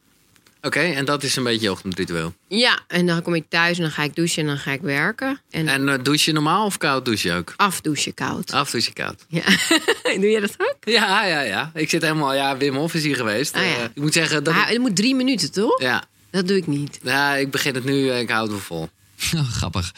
[0.61, 2.33] Oké, en dat is een beetje je ochtendritueel.
[2.47, 4.81] Ja, en dan kom ik thuis en dan ga ik douchen en dan ga ik
[4.81, 5.39] werken.
[5.49, 7.53] En, En uh, douche je normaal of koud douche je ook?
[7.57, 8.51] afdouchen koud.
[8.51, 9.25] Afdouche koud.
[9.27, 9.41] Ja.
[10.21, 10.75] Doe je dat ook?
[10.81, 11.71] Ja, ja, ja.
[11.73, 12.33] Ik zit helemaal...
[12.33, 13.55] Ja, Wim Hof is hier geweest.
[13.55, 13.75] Ah, ja.
[13.77, 14.55] Eh, ik moet zeggen dat...
[14.55, 15.81] Ik- het moet drie minuten, toch?
[15.81, 16.03] ja.
[16.31, 16.99] Dat doe ik niet.
[17.03, 18.09] Ja, ik begin het nu.
[18.09, 18.89] eh, Ik houd het wel vol.
[19.39, 19.91] Oh, grappig.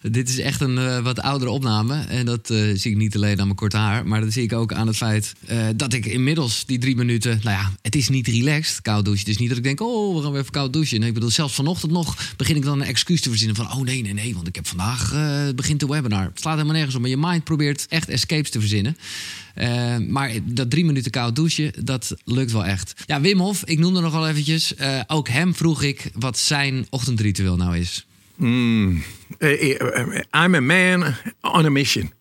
[0.00, 2.04] Dit is echt een eh, wat oudere opname.
[2.04, 4.06] En dat eh, zie ik niet alleen aan mijn korte haar.
[4.06, 7.40] Maar dat zie ik ook aan het feit eh, dat ik inmiddels die drie minuten...
[7.42, 9.26] Nou ja, het is niet relaxed, koud douchen.
[9.26, 10.98] Is niet dat ik denk, oh, we gaan weer even koud douchen.
[10.98, 13.72] Nee, ik bedoel, zelfs vanochtend nog begin ik dan een excuus te verzinnen van...
[13.72, 15.10] oh nee, nee, nee, want ik heb vandaag
[15.54, 16.24] begint de webinar.
[16.24, 17.00] Het slaat helemaal nergens op.
[17.00, 18.96] Maar je mind probeert echt escapes te verzinnen.
[20.08, 22.92] Maar dat drie minuten koud douchen, dat lukt wel echt.
[23.06, 24.74] Ja, Wim Hof, ik noemde nog al eventjes.
[25.06, 28.06] ook hem vroeg ik wat zijn ochtendritueel nou is.
[28.38, 29.02] Mm.
[29.38, 32.12] Eh, eh, eh, I'm a man on a mission.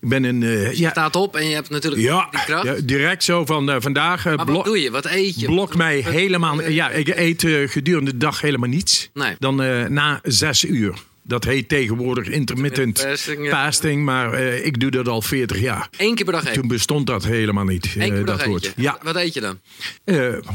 [0.00, 0.40] Ik ben een.
[0.40, 2.64] Je ja, staat op en je hebt natuurlijk ja, die kracht.
[2.64, 4.24] ja, direct zo van vandaag.
[4.24, 4.90] maar wat doe je?
[4.90, 5.46] Wat eet je?
[5.46, 6.68] Blokt mij helemaal.
[6.68, 9.10] Ja, ik eet gedurende de dag helemaal niets.
[9.14, 9.34] Nee.
[9.38, 9.56] Dan
[9.92, 10.94] na zes uur.
[11.22, 13.50] Dat heet tegenwoordig intermittent fasting, ja.
[13.50, 15.88] fasting, maar ik doe dat al 40 jaar.
[15.96, 16.60] Eén keer per dag eten.
[16.60, 17.84] Toen bestond dat helemaal niet.
[17.84, 18.64] Eén keer per dag dat eet woord.
[18.64, 18.72] je.
[18.76, 19.60] Ja, Wat eet je dan?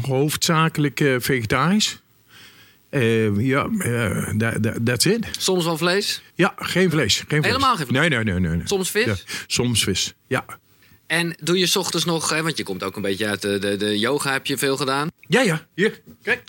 [0.01, 2.00] hoofdzakelijk vegetarisch.
[2.91, 5.25] Eh, ja, eh, that, that, that's it.
[5.37, 6.21] Soms wel vlees?
[6.35, 7.17] Ja, geen vlees.
[7.17, 7.45] Geen vlees.
[7.45, 7.99] Helemaal geen vlees?
[7.99, 8.39] Nee, nee, nee.
[8.39, 8.67] nee, nee.
[8.67, 9.05] Soms vis?
[9.05, 9.15] Ja,
[9.47, 10.45] soms vis, ja.
[11.07, 13.59] En doe je 's ochtends nog, hè, want je komt ook een beetje uit de,
[13.59, 15.09] de, de yoga, heb je veel gedaan?
[15.27, 16.41] Ja, ja, hier, kijk.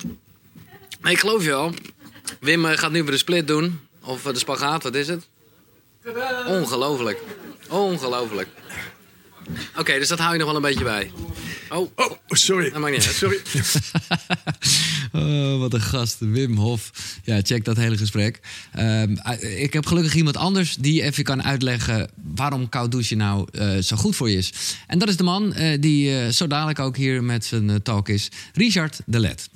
[1.01, 1.75] Nee, ik geloof je wel.
[2.41, 3.81] Wim eh, gaat nu weer de split doen.
[4.05, 5.29] Of eh, de spagaat, wat is het?
[6.47, 7.19] Ongelooflijk.
[7.69, 8.49] Ongelooflijk.
[9.77, 11.13] Oké, dus dat hou je nog wel een beetje bij.
[11.69, 12.71] Oh, oh sorry.
[12.71, 13.15] Dat maakt niet uit.
[13.15, 13.41] Sorry.
[15.13, 16.91] Oh, wat een gast, Wim Hof.
[17.25, 18.41] Ja, check dat hele gesprek.
[18.73, 23.49] Ehm, eh, ik heb gelukkig iemand anders die even kan uitleggen waarom koud douchen nou
[23.53, 24.53] eh, zo goed voor je is.
[24.87, 28.29] En dat is de man eh, die zo dadelijk ook hier met zijn talk is,
[28.53, 29.49] Richard de Let.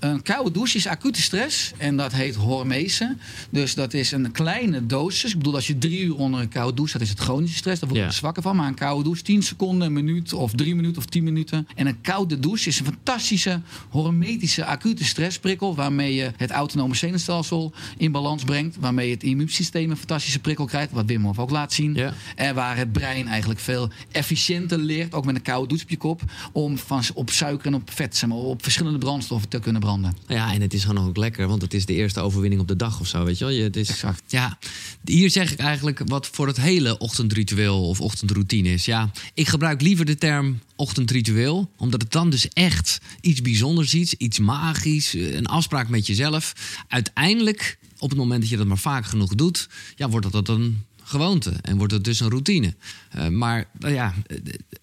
[0.00, 3.16] Een koude douche is acute stress en dat heet hormese.
[3.50, 5.30] Dus dat is een kleine dosis.
[5.30, 7.80] Ik bedoel, als je drie uur onder een koude douche staat, is het chronische stress.
[7.80, 8.12] Daar word je Ja.
[8.12, 8.56] er zwakker van.
[8.56, 11.68] Maar een koude douche, 10 seconden, een minuut of drie minuten of 10 minuten.
[11.74, 15.74] En een koude douche is een fantastische hormetische acute stressprikkel.
[15.74, 18.76] Waarmee je het autonome zenuwstelsel in balans brengt.
[18.80, 20.92] Waarmee je het immuunsysteem een fantastische prikkel krijgt.
[20.92, 21.98] Wat Wim Hof ook laat zien.
[22.36, 25.96] En waar het brein eigenlijk veel efficiënter leert, ook met een koude douche op je
[25.96, 26.22] kop.
[26.52, 29.88] Om van, op suiker en op vet, zeg maar, op verschillende brandstoffen te kunnen branden.
[30.26, 32.76] Ja, en het is gewoon ook lekker, want het is de eerste overwinning op de
[32.76, 33.54] dag of zo, weet je wel.
[33.54, 34.22] Je, het is, exact.
[34.26, 34.58] Ja,
[35.04, 38.84] hier zeg ik eigenlijk wat voor het hele ochtendritueel of ochtendroutine is.
[38.84, 44.14] Ja, ik gebruik liever de term ochtendritueel, omdat het dan dus echt iets bijzonders is,
[44.14, 46.54] iets magisch, eh, een afspraak met jezelf.
[46.88, 50.84] Uiteindelijk, op het moment dat je dat maar vaak genoeg doet, ja, wordt dat een
[51.10, 52.74] gewoonte en wordt het dus een routine.
[53.10, 54.36] Eh, maar nou ja, eh,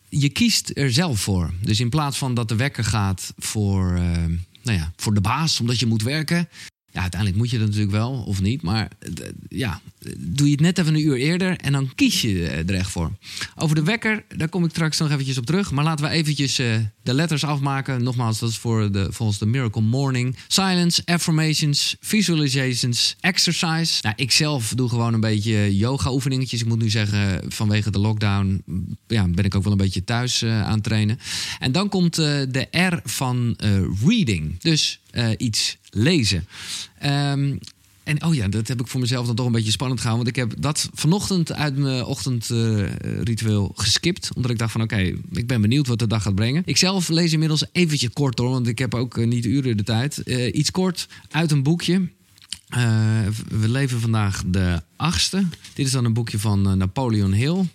[0.10, 1.54] je kiest er zelf voor.
[1.62, 4.24] Dus in plaats van dat de wekker gaat voor, eh,
[4.67, 6.49] nou ja, voor de baas, omdat je moet werken.
[6.91, 8.62] Ja, uiteindelijk moet je dat natuurlijk wel, of niet.
[8.62, 9.12] Maar eh,
[9.47, 9.82] ja,
[10.17, 12.89] doe je het net even een uur eerder en dan kies je eh, er echt
[12.89, 13.12] voor.
[13.56, 15.72] Over de wekker, daar kom ik straks nog eventjes op terug.
[15.72, 18.04] Maar laten we eventjes eh, de letters afmaken.
[18.04, 20.36] Nogmaals, dat is voor de, volgens de Miracle Morning.
[20.48, 24.00] Silence, affirmations, visualizations, exercise.
[24.02, 26.62] Nou, ik zelf doe gewoon een beetje yoga oefeningetjes.
[26.62, 30.04] Ik moet nu zeggen, vanwege de lockdown mm, ja, ben ik ook wel een beetje
[30.04, 31.20] thuis eh, aan het trainen.
[31.60, 33.58] En dan komt de R van
[34.06, 34.62] reading.
[34.62, 35.00] Dus
[35.38, 36.48] iets lezen.
[37.00, 37.56] Ehm,
[38.08, 40.26] en oh ja, dat heb ik voor mezelf dan toch een beetje spannend gehouden.
[40.26, 44.30] Want ik heb dat vanochtend uit mijn ochtendritueel geskipt.
[44.36, 46.62] Omdat ik dacht van oké, ik ben benieuwd wat de dag gaat brengen.
[46.65, 48.50] Ik zelf lees inmiddels eventjes kort hoor.
[48.50, 50.24] Want ik heb ook eh, niet uren de tijd.
[50.24, 52.10] Eh, iets kort uit een boekje.
[52.67, 52.80] Eh,
[53.50, 55.46] we leven vandaag de achtste.
[55.74, 57.65] Dit is dan een boekje van Napoleon Hill.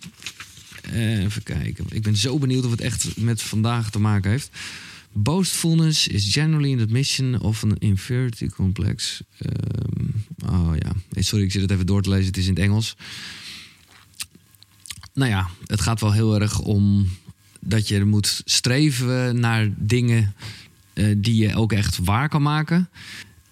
[0.91, 1.85] Even kijken.
[1.89, 4.49] Ik ben zo benieuwd of het echt met vandaag te maken heeft.
[5.13, 9.21] Boastfulness is generally an admission of an inferiority complex.
[9.37, 12.25] Ehm, oh ja, sorry, ik zit het even door te lezen.
[12.25, 12.95] Het is in het Engels.
[15.13, 17.09] Nou ja, het gaat wel heel erg om
[17.59, 20.33] dat je moet streven naar dingen
[20.93, 22.89] eh, die je ook echt waar kan maken.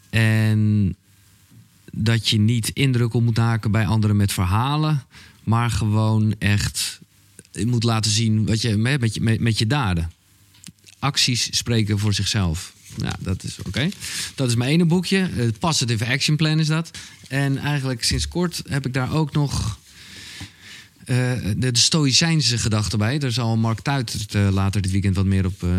[0.10, 0.96] En
[1.92, 5.04] dat je niet indruk op moet maken bij anderen met verhalen,
[5.44, 7.00] maar gewoon echt
[7.66, 10.12] moet laten zien wat je met, met, met je daden.
[11.02, 12.74] Acties spreken voor zichzelf.
[12.98, 13.90] Ja, dat is oké.
[14.36, 15.18] Dat is mijn ene boekje.
[15.18, 16.92] Het Positive Action Plan is dat.
[17.28, 19.80] En eigenlijk sinds kort heb ik daar ook nog
[21.06, 23.18] eh, de, stoïcijnse gedachte bij.
[23.18, 25.70] Daar zal Mark Tuitert eh, later dit weekend wat meer op eh,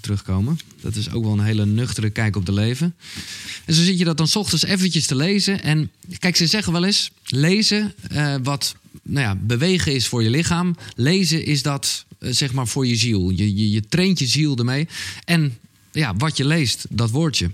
[0.00, 0.58] terugkomen.
[0.80, 2.94] Dat is ook wel een hele nuchtere kijk op de leven.
[3.64, 5.62] En zo zit je dat dan ochtends eventjes te lezen.
[5.62, 10.30] En kijk, ze zeggen wel eens: lezen eh, wat nou ja, bewegen is voor je
[10.30, 10.76] lichaam.
[10.94, 13.30] Lezen is dat eh, zeg maar voor je ziel.
[13.30, 14.88] Je, je, je traint je ziel ermee.
[15.24, 15.58] En
[15.92, 17.50] ja, wat je leest, dat woordje.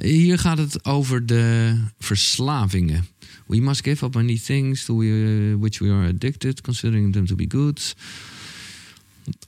[0.00, 3.06] Hier gaat het over de verslavingen.
[3.46, 7.34] We must give up many things to we- which we are addicted, considering them to
[7.34, 7.94] be good.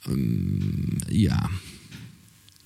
[0.08, 1.50] Um, ja.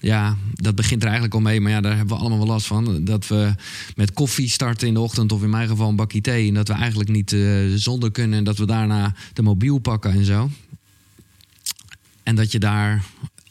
[0.03, 2.67] Ja, dat begint er eigenlijk al mee, maar ja, daar hebben we allemaal wel last
[2.67, 3.05] van.
[3.05, 3.55] Dat we
[3.97, 6.49] met koffie starten in de ochtend, of in mijn geval een bakje thee.
[6.49, 7.41] En dat we eigenlijk niet eh,
[7.75, 8.39] zonder kunnen.
[8.39, 10.51] En dat we daarna de mobiel pakken en zo.
[12.31, 13.05] En dat je daar,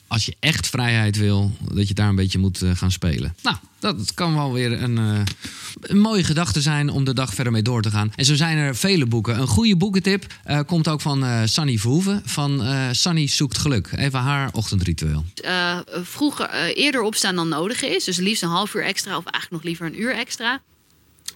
[0.07, 3.35] als je echt vrijheid wil, dat je daar een beetje moet eh, gaan spelen.
[3.43, 5.19] Nou, dat kan wel weer een, eh,
[5.81, 8.11] een mooie gedachte zijn om de dag verder mee door te gaan.
[8.15, 9.39] En zo zijn er vele boeken.
[9.39, 12.21] Een goede boekentip eh, komt ook van eh Sunny Verhoeven.
[12.25, 13.89] Van Sunny zoekt geluk.
[13.95, 15.25] Even haar ochtendritueel.
[16.01, 18.03] vroeger eerder opstaan dan nodig is.
[18.03, 20.61] Dus liefst een half uur extra of eigenlijk nog liever een uur extra.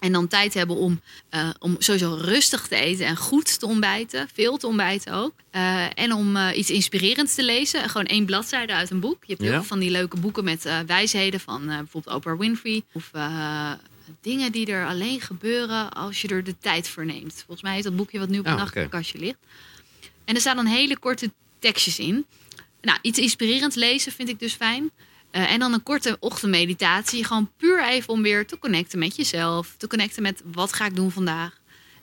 [0.04, 4.28] En dan tijd hebben om, eh, om sowieso rustig te eten en goed te ontbijten.
[4.34, 5.32] Veel te ontbijten ook.
[5.50, 7.88] Eh, en om eh, iets inspirerends te lezen.
[7.90, 9.16] Gewoon één bladzijde uit een boek.
[9.20, 9.56] Je hebt heel Ja.
[9.56, 12.82] veel van die leuke boeken met wijsheden van bijvoorbeeld Oprah Winfrey.
[12.92, 13.10] Of
[14.20, 17.34] dingen die er alleen gebeuren als je er de tijd voor neemt.
[17.34, 19.38] Volgens mij is dat boekje wat nu op het Oh, nachtkastje ligt.
[20.24, 22.26] En er staan dan hele korte tekstjes in.
[22.82, 24.90] Nou, iets inspirerends lezen vind ik dus fijn.
[25.34, 27.24] Eh, en dan een korte ochtendmeditatie.
[27.24, 29.74] Gewoon puur even om weer te connecten met jezelf.
[29.76, 31.52] Te connecten met wat ga ik doen vandaag.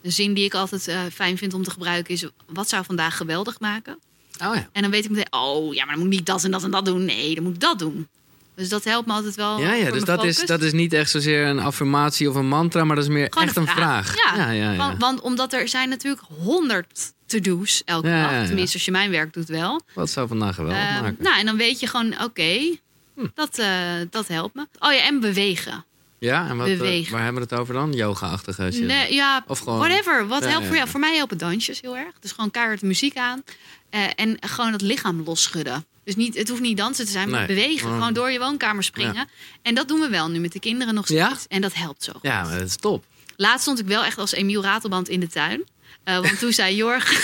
[0.02, 2.26] Een zin die ik altijd eh, fijn vind om te gebruiken is...
[2.48, 4.00] wat zou vandaag geweldig maken?
[4.44, 4.70] Oh ja.
[4.72, 6.64] En dan weet ik meteen, oh ja, maar dan moet ik niet dat en dat
[6.64, 7.06] en dat doen.
[7.06, 8.08] Nee, dan moet ik dat doen.
[8.56, 11.10] Dus dat helpt me altijd wel Ja, ja dus dat is, dat is niet echt
[11.10, 14.16] zozeer een affirmatie of een mantra, maar dat is meer Gewoon echt een vraag.
[14.16, 14.78] Ja, ja, ja, ja.
[14.78, 18.46] Want, want omdat er zijn natuurlijk honderd to-do's elke dag.
[18.46, 19.82] Tenminste, als je mijn werk doet wel.
[19.94, 21.24] Wat zou vandaag geweldig Ehm, maken?
[21.24, 22.78] nou, en dan weet je gewoon, oké,
[23.16, 23.26] Hm.
[23.36, 23.68] dat, eh,
[24.10, 24.68] dat helpt me.
[24.80, 25.86] Oh ja, en bewegen.
[26.20, 27.12] ja, en wat, bewegen.
[27.12, 27.94] waar hebben we het over dan?
[27.94, 28.84] Yoga-achtige shit?
[28.84, 30.28] Nee, ja, Of gewoon- whatever.
[30.28, 30.86] Wat Ja, helpt ja, voor jou?
[30.86, 30.92] ja.
[30.92, 32.14] Voor mij helpen dansjes heel erg.
[32.20, 33.44] Dus gewoon keihard muziek aan.
[33.90, 35.86] eh, en gewoon het lichaam losschudden.
[36.04, 37.48] Dus niet, het hoeft niet dansen te zijn, maar Nee.
[37.48, 37.90] bewegen.
[37.90, 39.14] Gewoon door je woonkamer springen.
[39.16, 39.26] Ja.
[39.62, 41.26] En dat doen we wel nu met de kinderen nog Ja?
[41.28, 41.46] steeds.
[41.48, 42.12] En dat helpt zo.
[42.22, 43.04] Ja, maar dat is top.
[43.36, 45.64] Laatst stond ik wel echt als Emiel Ratelband in de tuin.
[46.04, 47.12] Want toen zei Jorg...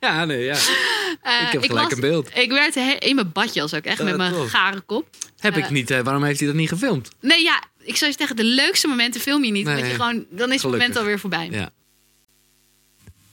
[0.00, 0.56] Ja, nee, ja.
[1.22, 2.36] Eh, ik heb gelijk was- een beeld.
[2.36, 4.50] Ik werd in mijn badjas ook echt met mijn tof.
[4.50, 5.08] gare kop.
[5.38, 5.90] Heb Eh, ik niet.
[5.90, 7.08] eh, waarom heeft hij dat niet gefilmd?
[7.20, 9.64] Nee, ja, ik zou je zeggen, de leukste momenten film je niet.
[9.64, 9.74] Nee.
[9.74, 11.48] want je gewoon, dan is het moment alweer voorbij.
[11.50, 11.70] Ja.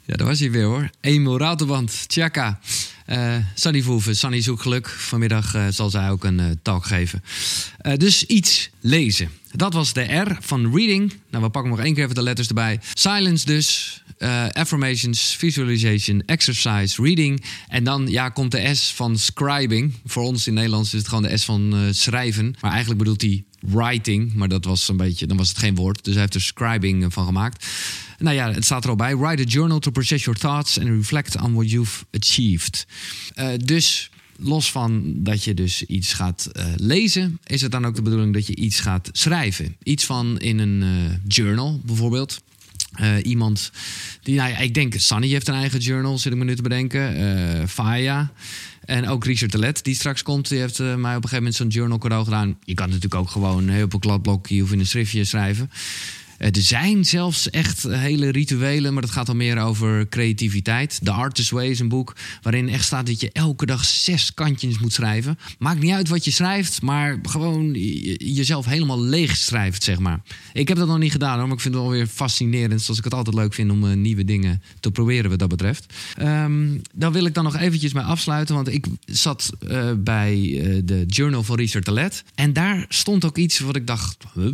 [0.05, 0.89] Ja, daar was hij weer hoor.
[1.01, 2.59] Emil Ratelband, Tjaka.
[3.05, 4.87] Eh Sunny Verhoeven, Sunny zoekt geluk.
[4.89, 7.23] Vanmiddag eh, zal zij ook een eh, talk geven.
[7.77, 9.31] Eh, dus iets lezen.
[9.51, 11.13] Dat was de R van reading.
[11.29, 12.79] Nou, we pakken nog één keer even de letters erbij.
[12.93, 14.01] Silence dus.
[14.17, 17.43] Eh, affirmations, visualization, exercise, reading.
[17.67, 19.93] En dan ja, komt de S van scribing.
[20.05, 22.55] Voor ons in Nederlands is het gewoon de S van eh, schrijven.
[22.61, 24.33] Maar eigenlijk bedoelt hij writing.
[24.33, 26.03] Maar dat was een beetje, dan was het geen woord.
[26.03, 27.65] Dus hij heeft er scribing eh, van gemaakt.
[28.17, 29.17] Nou ja, het staat er al bij.
[29.17, 32.87] Write a journal to process your thoughts and reflect on what you've achieved.
[33.65, 38.33] Dus los van dat je dus iets gaat lezen, is het dan ook de bedoeling
[38.33, 39.75] dat je iets gaat schrijven.
[39.83, 40.83] Iets van in een
[41.27, 42.41] journal bijvoorbeeld.
[42.93, 43.71] Eh, iemand
[44.21, 46.61] die, nou ja, ik denk, Sunny heeft een eigen journal, zit ik me nu te
[46.61, 47.15] bedenken.
[47.15, 48.31] Eh Faya.
[48.87, 51.37] En ook Richard de Let, die straks komt, die heeft eh, mij op een gegeven
[51.37, 52.57] moment zo'n journal cadeau gedaan.
[52.63, 55.71] Je kan natuurlijk ook gewoon heel op een kladblokje of in een schriftje schrijven.
[56.37, 60.99] Eh, Er zijn zelfs echt hele rituelen, maar dat gaat dan meer over creativiteit.
[61.03, 64.79] The Artist's Way is een boek waarin echt staat dat je elke dag zes kantjes
[64.79, 65.37] moet schrijven.
[65.59, 70.21] Maakt niet uit wat je schrijft, maar gewoon je- jezelf helemaal leeg schrijft, zeg maar.
[70.53, 72.81] Ik heb dat nog niet gedaan maar ik vind het wel weer fascinerend.
[72.81, 75.93] Zoals ik het altijd leuk vind om eh, nieuwe dingen te proberen wat dat betreft.
[76.17, 80.81] Ehm, dan wil ik dan nog eventjes mee afsluiten, want ik zat eh, bij eh,
[80.83, 82.23] de Journal van Richard de Let.
[82.35, 84.53] En daar stond ook iets wat ik dacht, huh,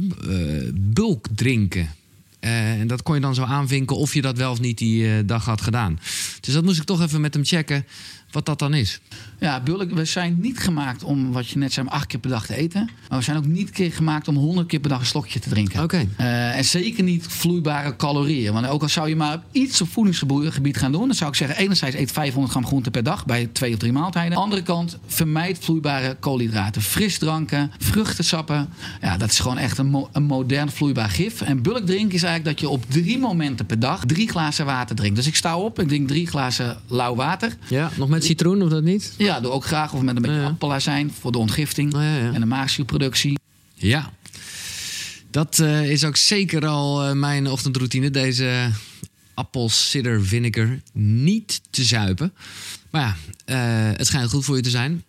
[1.75, 5.07] eh, en dat kon je dan zo aanvinken of je dat wel of niet die
[5.07, 5.99] eh, dag had gedaan.
[6.39, 7.85] Dus dat moest ik toch even met hem checken
[8.33, 8.99] wat dat dan is.
[9.39, 12.45] Ja, bulk, we zijn niet gemaakt om, wat je net zei, acht keer per dag
[12.45, 12.89] te eten.
[13.09, 15.49] Maar we zijn ook niet keer gemaakt om honderd keer per dag een slokje te
[15.49, 15.83] drinken.
[15.83, 16.07] Oké.
[16.17, 18.53] Eh, en zeker niet vloeibare calorieën.
[18.53, 21.05] Want ook al zou je maar iets op voedingsgebied gaan doen...
[21.05, 23.25] dan zou ik zeggen, enerzijds eet 500 gram groente per dag...
[23.25, 24.37] bij twee of drie maaltijden.
[24.37, 26.81] Andere kant, vermijd vloeibare koolhydraten.
[26.81, 28.69] Frisdranken, vruchtensappen.
[29.01, 31.41] Ja, dat is gewoon echt een, mo- een modern vloeibaar gif.
[31.41, 34.05] En bulk drinken is eigenlijk dat je op drie momenten per dag...
[34.05, 35.15] drie glazen water drinkt.
[35.15, 37.55] Dus ik sta op, ik drink drie glazen lauw water...
[37.67, 39.13] Ja, nog met citroen of dat niet?
[39.17, 39.93] Ja, doe ook graag.
[39.93, 41.93] Of met een beetje appelazijn voor de ontgifting.
[41.93, 43.37] En de maagzuurproductie.
[43.73, 44.13] Ja,
[45.33, 48.09] dat eh, is ook zeker al eh, mijn ochtendroutine.
[48.11, 48.69] Deze
[49.33, 52.33] appelsider vinegar niet te zuipen.
[52.89, 55.03] Maar ja, eh, het schijnt goed voor je te zijn.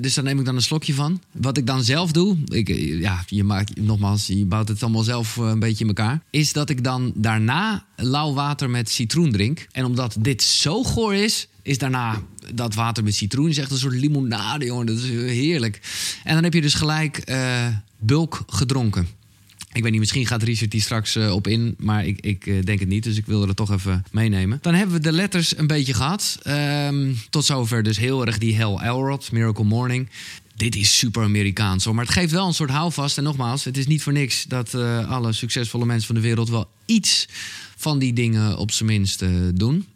[0.00, 1.22] Dus daar neem ik dan een slokje van.
[1.32, 2.68] Wat ik dan zelf doe, ik,
[3.00, 6.22] ja, je maakt, nogmaals, je bouwt het allemaal zelf een beetje in elkaar.
[6.30, 9.66] Is dat ik dan daarna lauw water met citroen drink.
[9.72, 12.22] En omdat dit zo goor is, is daarna
[12.54, 14.86] dat water met citroen is echt een soort limonade, jongen.
[14.86, 15.80] Dat is heerlijk.
[16.24, 17.66] En dan heb je dus gelijk eh,
[17.98, 19.08] bulk gedronken.
[19.72, 22.62] Ik weet niet, misschien gaat Richard die straks eh, op in, maar ik, ik eh,
[22.64, 23.04] denk het niet.
[23.04, 24.58] Dus ik wilde het toch even meenemen.
[24.62, 26.38] Dan hebben we de letters een beetje gehad.
[26.42, 30.08] Ehm, tot zover dus heel erg die Hell Elrod, Miracle Morning.
[30.56, 33.18] Dit is super Amerikaans hoor, maar het geeft wel een soort houvast.
[33.18, 34.74] En nogmaals, het is niet voor niks dat
[35.08, 37.28] alle succesvolle mensen van de wereld wel iets
[37.76, 39.24] van die dingen op zijn minst
[39.54, 39.86] doen.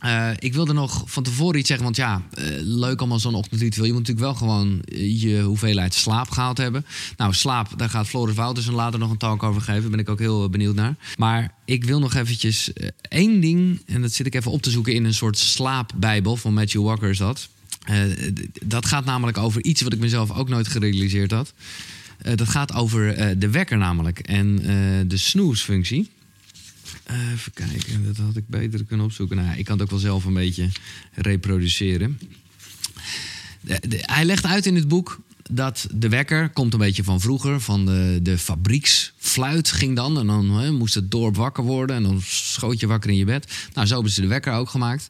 [0.00, 3.86] Eh, ik wilde nog van tevoren iets zeggen, want ja, eh, leuk allemaal zo'n ochtendritueel.
[3.86, 6.86] Je moet natuurlijk wel gewoon eh, je hoeveelheid slaap gehaald hebben.
[7.16, 9.80] Nou, slaap, daar gaat Floris Wouters een later nog een talk over geven.
[9.80, 10.96] Daar ben ik ook heel benieuwd naar.
[11.16, 14.94] Maar ik wil nog eventjes één ding, en dat zit ik even op te zoeken
[14.94, 17.48] in een soort slaapbijbel van Matthew Walker is dat.
[18.64, 21.52] Dat gaat namelijk over iets wat ik mezelf ook nooit gerealiseerd had.
[22.34, 24.56] Dat gaat over de wekker namelijk en
[25.08, 26.10] de snoesfunctie.
[27.04, 29.36] Eh, even kijken, dat had ik beter kunnen opzoeken.
[29.36, 30.68] Nou, ik kan het ook wel zelf een beetje
[31.12, 32.18] reproduceren.
[33.90, 37.60] Hij legt uit in het boek dat de wekker komt een beetje van vroeger.
[37.60, 40.18] Van de, de fabrieksfluit ging dan.
[40.18, 41.96] En dan moest het dorp wakker worden.
[41.96, 43.52] En dan schoot je wakker in je bed.
[43.74, 45.08] Nou, zo hebben ze de wekker ook gemaakt.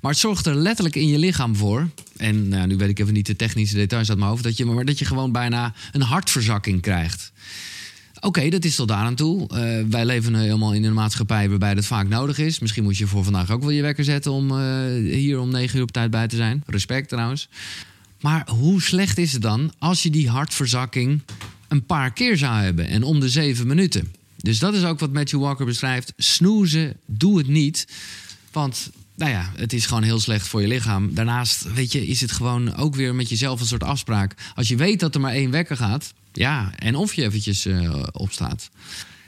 [0.00, 1.88] Maar het zorgt er letterlijk in je lichaam voor.
[2.16, 4.42] En nou, nu weet ik even niet de technische details uit mijn hoofd.
[4.42, 7.32] Dat je, maar dat je gewoon bijna een hartverzakking krijgt.
[8.26, 9.48] Oké, dat is tot daar aan toe.
[9.48, 12.58] Eh, wij leven helemaal in een maatschappij waarbij dat vaak nodig is.
[12.58, 14.84] Misschien moet je voor vandaag ook wel je wekker zetten om eh,
[15.14, 16.62] hier om negen uur op tijd bij te zijn.
[16.66, 17.48] Respect trouwens.
[18.20, 21.22] Maar hoe slecht is het dan als je die hartverzakking
[21.68, 24.12] een paar keer zou hebben en om de zeven minuten?
[24.36, 26.12] Dus dat is ook wat Matthew Walker beschrijft.
[26.16, 27.86] Snoezen, doe het niet.
[28.52, 31.14] Want nou ja, het is gewoon heel slecht voor je lichaam.
[31.14, 34.34] Daarnaast, weet je, is het gewoon ook weer met jezelf een soort afspraak.
[34.54, 38.02] Als je weet dat er maar één wekker gaat, ja, en of je eventjes eh,
[38.12, 38.70] opstaat.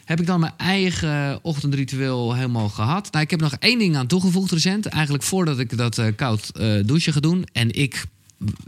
[0.05, 3.12] Heb ik dan mijn eigen ochtendritueel helemaal gehad?
[3.12, 4.87] Nou, ik heb nog één ding aan toegevoegd recent.
[4.87, 7.47] Eigenlijk voordat ik dat eh, koud eh, douchen ga doen.
[7.53, 8.05] En ik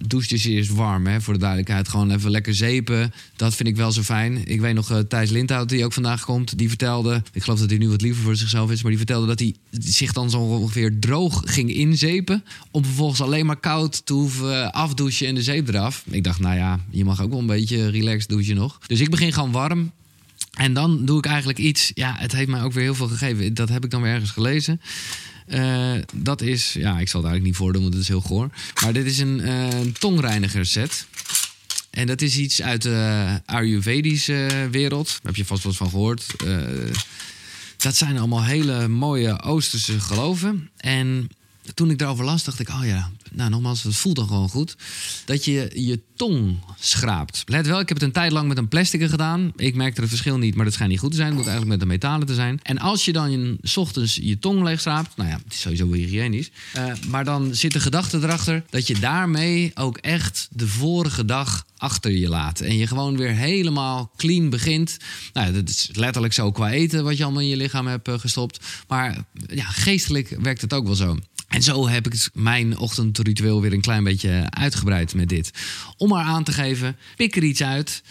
[0.06, 1.88] douche dus eerst warm, hè, voor de duidelijkheid.
[1.88, 3.12] Gewoon even lekker zeepen.
[3.36, 4.46] Dat vind ik wel zo fijn.
[4.46, 7.22] Ik weet nog, uh, Thijs Lindhout, die ook vandaag komt, die vertelde...
[7.32, 8.80] Ik geloof dat hij nu wat liever voor zichzelf is...
[8.80, 12.44] maar die vertelde dat hij zich dan zo ongeveer droog ging inzepen...
[12.70, 16.04] om vervolgens alleen maar koud te hoeven afdouchen en de zeep eraf.
[16.10, 18.78] Ik dacht, nou ja, je mag ook wel een beetje relaxed douchen nog.
[18.86, 19.90] Dus ik begin gewoon warm.
[20.50, 21.90] En dan doe ik eigenlijk iets...
[21.94, 23.54] Ja, het heeft mij ook weer heel veel gegeven.
[23.54, 24.80] Dat heb ik dan weer ergens gelezen.
[25.50, 28.50] Uh, dat is, ja, ik zal het eigenlijk niet voordoen, want het is heel goor.
[28.82, 31.06] Maar dit is een uh, tongreiniger set.
[31.90, 35.06] En dat is iets uit de Ayurvedische wereld.
[35.06, 36.26] Daar heb je vast wel eens van gehoord.
[37.76, 40.70] Dat zijn allemaal hele mooie Oosterse geloven.
[40.76, 41.28] En
[41.74, 44.76] toen ik daarover las, dacht ik, oh ja, nou nogmaals, het voelt dan gewoon goed.
[45.24, 47.42] Dat je je tong schraapt.
[47.46, 49.52] Let wel, ik heb het een tijd lang met een plastic gedaan.
[49.56, 51.28] Ik merkte het verschil niet, maar dat schijnt niet goed te zijn.
[51.28, 52.60] Het moet eigenlijk met een metalen te zijn.
[52.62, 55.60] En als je dan je, s ochtends je tong leeg schraapt, nou ja, het is
[55.60, 56.50] sowieso hygiënisch.
[56.76, 61.66] Uh, maar dan zit de gedachte erachter dat je daarmee ook echt de vorige dag
[61.76, 62.60] achter je laat.
[62.60, 64.96] En je gewoon weer helemaal clean begint.
[65.32, 68.18] Nou, dat is letterlijk zo qua eten wat je allemaal in je lichaam hebt uh,
[68.18, 68.64] gestopt.
[68.88, 71.18] Maar ja, geestelijk werkt het ook wel zo.
[71.50, 75.50] En zo heb ik mijn ochtendritueel weer een klein beetje uitgebreid met dit.
[75.96, 78.02] Om maar aan te geven, pik er iets uit.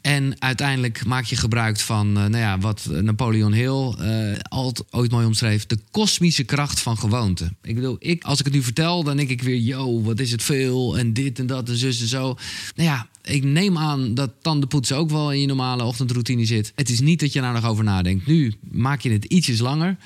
[0.00, 5.10] En uiteindelijk maak je gebruik van uh, nou ja, wat Napoleon Hill uh, altijd ooit
[5.10, 7.52] mooi omschreef: de kosmische kracht van gewoonte.
[7.62, 10.30] Ik bedoel, ik, als ik het nu vertel, dan denk ik weer: yo, wat is
[10.30, 12.36] het veel en dit en dat en zus en zo.
[12.74, 16.72] Nou ja, ik neem aan dat tandenpoetsen ook wel in je normale ochtendroutine zit.
[16.74, 18.26] Het is niet dat je daar nog over nadenkt.
[18.26, 19.96] Nu maak je het ietsjes langer.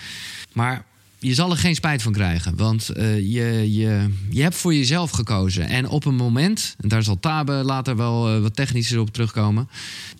[0.52, 0.84] Maar
[1.22, 2.56] je zal er geen spijt van krijgen.
[2.56, 5.68] Want uh, je, je, je hebt voor jezelf gekozen.
[5.68, 9.68] En op een moment, en daar zal Tabe later wel uh, wat technischer op terugkomen.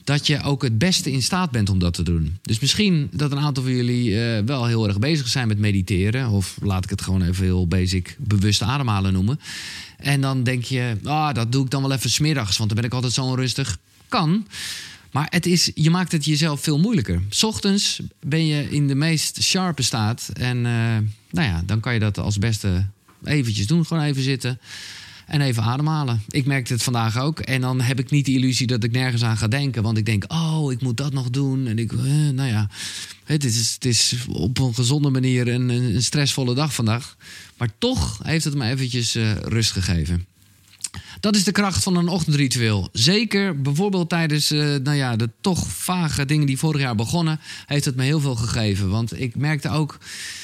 [0.05, 2.39] Dat je ook het beste in staat bent om dat te doen.
[2.43, 6.29] Dus misschien dat een aantal van jullie uh, wel heel erg bezig zijn met mediteren.
[6.29, 9.41] Of laat ik het gewoon even heel basic bewust ademhalen noemen.
[9.97, 12.57] En dan denk je, ah, dat doe ik dan wel even smiddags.
[12.57, 13.79] Want dan ben ik altijd zo onrustig.
[14.09, 14.47] Kan.
[15.13, 17.23] Maar het is, je maakt het jezelf veel moeilijker.
[17.43, 20.31] Ochtends ben je in de meest sharpe staat.
[20.33, 20.63] En uh,
[21.31, 22.87] nou ja, dan kan je dat als beste
[23.25, 23.87] eventjes doen.
[23.87, 24.61] Gewoon even zitten
[25.27, 26.23] en even ademhalen.
[26.29, 27.41] Ik merkte het vandaag ook.
[27.41, 29.83] En dan heb ik niet de illusie dat ik nergens aan ga denken.
[29.83, 31.67] Want ik denk, oh, ik moet dat nog doen.
[31.67, 32.71] En ik, eh, nou ja,
[33.25, 37.17] het is, het is op een gezonde manier een, een stressvolle dag vandaag.
[37.57, 40.27] Maar toch heeft het me eventjes uh, rust gegeven.
[41.23, 42.89] Dat is de kracht van een ochtendritueel.
[42.93, 47.85] Zeker bijvoorbeeld tijdens uh, nou ja, de toch vage dingen die vorig jaar begonnen, heeft
[47.85, 48.89] het me heel veel gegeven.
[48.89, 49.99] Want ik merkte ook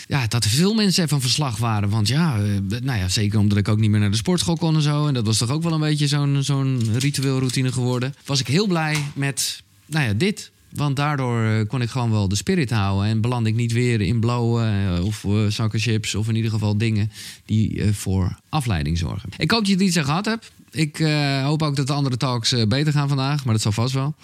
[0.07, 1.89] ja, dat veel mensen van verslag waren.
[1.89, 4.75] Want ja, uh, nou ja, zeker omdat ik ook niet meer naar de sportschool kon
[4.75, 5.07] en zo.
[5.07, 8.15] En dat was toch ook wel een beetje zo'n zo'n ritueelroutine geworden.
[8.25, 10.51] Was ik heel blij met nou ja, dit.
[10.71, 13.09] Want daardoor uh, kon ik gewoon wel de spirit houden.
[13.09, 14.63] En beland ik niet weer in blauwe
[14.97, 16.15] uh, of uh, zakken chips.
[16.15, 17.11] Of in ieder geval dingen
[17.45, 19.29] die voor afleiding zorgen.
[19.37, 20.51] Ik hoop dat je er iets aan gehad hebt.
[20.71, 20.97] Ik
[21.43, 23.45] hoop ook dat de andere talks beter gaan vandaag.
[23.45, 24.15] Maar dat zal vast wel.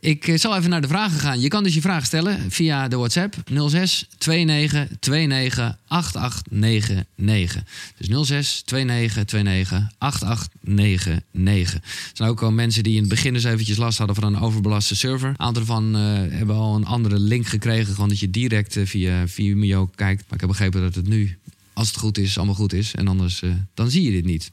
[0.04, 1.40] ik zal even naar de vragen gaan.
[1.40, 3.36] Je kan dus je vraag stellen via de WhatsApp
[3.70, 7.64] 06 29 29 8899.
[7.98, 11.74] Dus 06 29 29 8899.
[11.74, 11.82] Er
[12.14, 14.96] zijn ook al mensen die in het begin dus eventjes last hadden van een overbelaste
[14.96, 15.30] server.
[15.30, 17.94] Een aantal van uh, hebben al een andere link gekregen.
[17.94, 20.22] Gewoon dat je direct uh, via Vimeo kijkt.
[20.22, 21.38] Maar ik heb begrepen dat het nu,
[21.74, 22.96] als het goed is, allemaal goed is.
[22.96, 24.52] En anders dan zie je dit niet.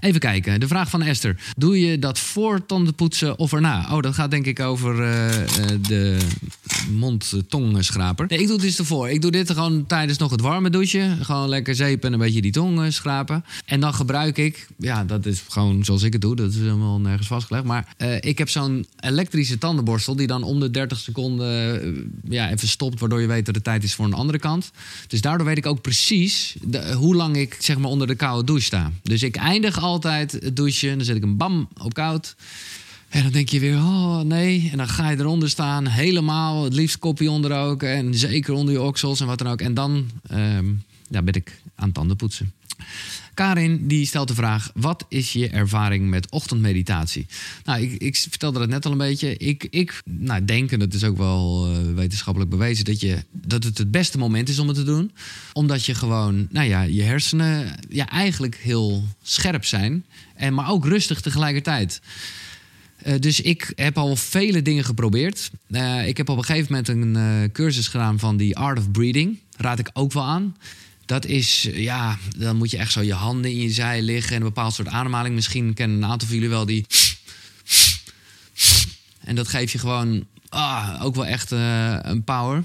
[0.00, 1.36] Even kijken, de vraag van Esther.
[1.56, 3.88] Doe je dat voor tandenpoetsen of erna?
[3.94, 5.00] Oh, dat gaat denk ik over uh,
[5.88, 6.18] de,
[6.90, 8.26] mond-tongschraper.
[8.28, 9.08] Nee, ik doe het dus ervoor.
[9.08, 11.24] Ik doe dit gewoon tijdens nog het warme douchen.
[11.24, 13.44] Gewoon lekker zeep en een beetje die tong eh, schrapen.
[13.64, 16.36] En dan gebruik ik, ja, dat is gewoon zoals ik het doe.
[16.36, 17.64] Dat is helemaal nergens vastgelegd.
[17.64, 22.50] Maar eh, ik heb zo'n elektrische tandenborstel die dan om de 30 seconden eh, ja,
[22.50, 23.00] even stopt.
[23.00, 24.70] Waardoor je weet dat het tijd is voor een andere kant.
[25.06, 28.44] Dus daardoor weet ik ook precies de- hoe lang ik zeg maar onder de koude
[28.44, 28.92] douche sta.
[29.02, 30.96] Dus ik eindig altijd het douchen.
[30.96, 32.36] Dan zet ik hem bam op koud.
[33.08, 34.68] En dan denk je weer, oh nee.
[34.72, 36.64] En dan ga je eronder staan, helemaal.
[36.64, 37.82] Het liefst kopje onder ook.
[37.82, 39.60] En zeker onder je oksels en wat dan ook.
[39.60, 40.66] En dan ehm,
[41.08, 42.52] ja, ben ik aan tanden poetsen.
[43.38, 47.26] Karin die stelt de vraag: wat is je ervaring met ochtendmeditatie?
[47.64, 49.36] Nou, ik, ik vertelde dat net al een beetje.
[49.36, 53.64] Ik, ik nou, denk, en dat is ook wel eh, wetenschappelijk bewezen, dat, je, dat
[53.64, 55.12] het het beste moment is om het te doen.
[55.52, 60.04] Omdat je gewoon, nou ja, je hersenen ja, eigenlijk heel scherp zijn.
[60.34, 62.00] En, maar ook rustig tegelijkertijd.
[62.96, 65.50] Eh, dus ik heb al vele dingen geprobeerd.
[65.70, 69.38] Eh, ik heb op een gegeven moment een cursus gedaan van The Art of Breathing.
[69.56, 70.54] Raad ik ook wel aan.
[71.08, 74.30] Dat is, eh, ja, dan moet je echt zo je handen in je zij liggen
[74.30, 75.34] en een bepaald soort ademhaling.
[75.34, 76.86] Misschien kennen een aantal van jullie wel die.
[79.18, 82.64] En dat geeft je gewoon ah, ook wel echt eh, een power.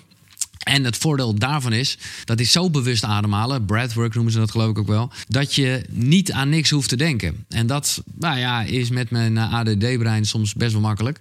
[0.63, 4.69] En het voordeel daarvan is, dat is zo bewust ademhalen, breathwork noemen ze dat geloof
[4.69, 7.45] ik ook wel, dat je niet aan niks hoeft te denken.
[7.49, 11.19] En dat nou ja, is met mijn ADD-brein soms best wel makkelijk.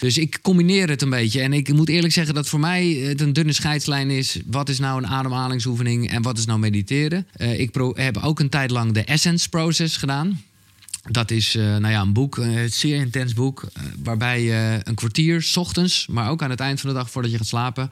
[0.00, 1.40] Dus ik combineer het een beetje.
[1.40, 4.38] En ik moet eerlijk zeggen dat voor mij het een dunne scheidslijn is.
[4.46, 7.26] Wat is nou een ademhalingsoefening en wat is nou mediteren?
[7.32, 10.40] Eh, ik heb ook een tijd lang de Essence Process gedaan.
[11.10, 14.94] Dat is eh, nou ja, een boek, een zeer intens boek, eh, waarbij je een
[14.94, 17.90] kwartier, 's ochtends, maar ook aan het eind van de dag voordat je gaat slapen,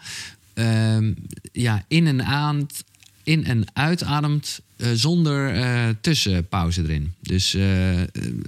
[0.54, 1.12] ehm,
[1.52, 2.66] ja, in en, aan,
[3.22, 7.12] in en uitademt eh, zonder eh, tussenpauze erin.
[7.20, 8.02] Dus eh,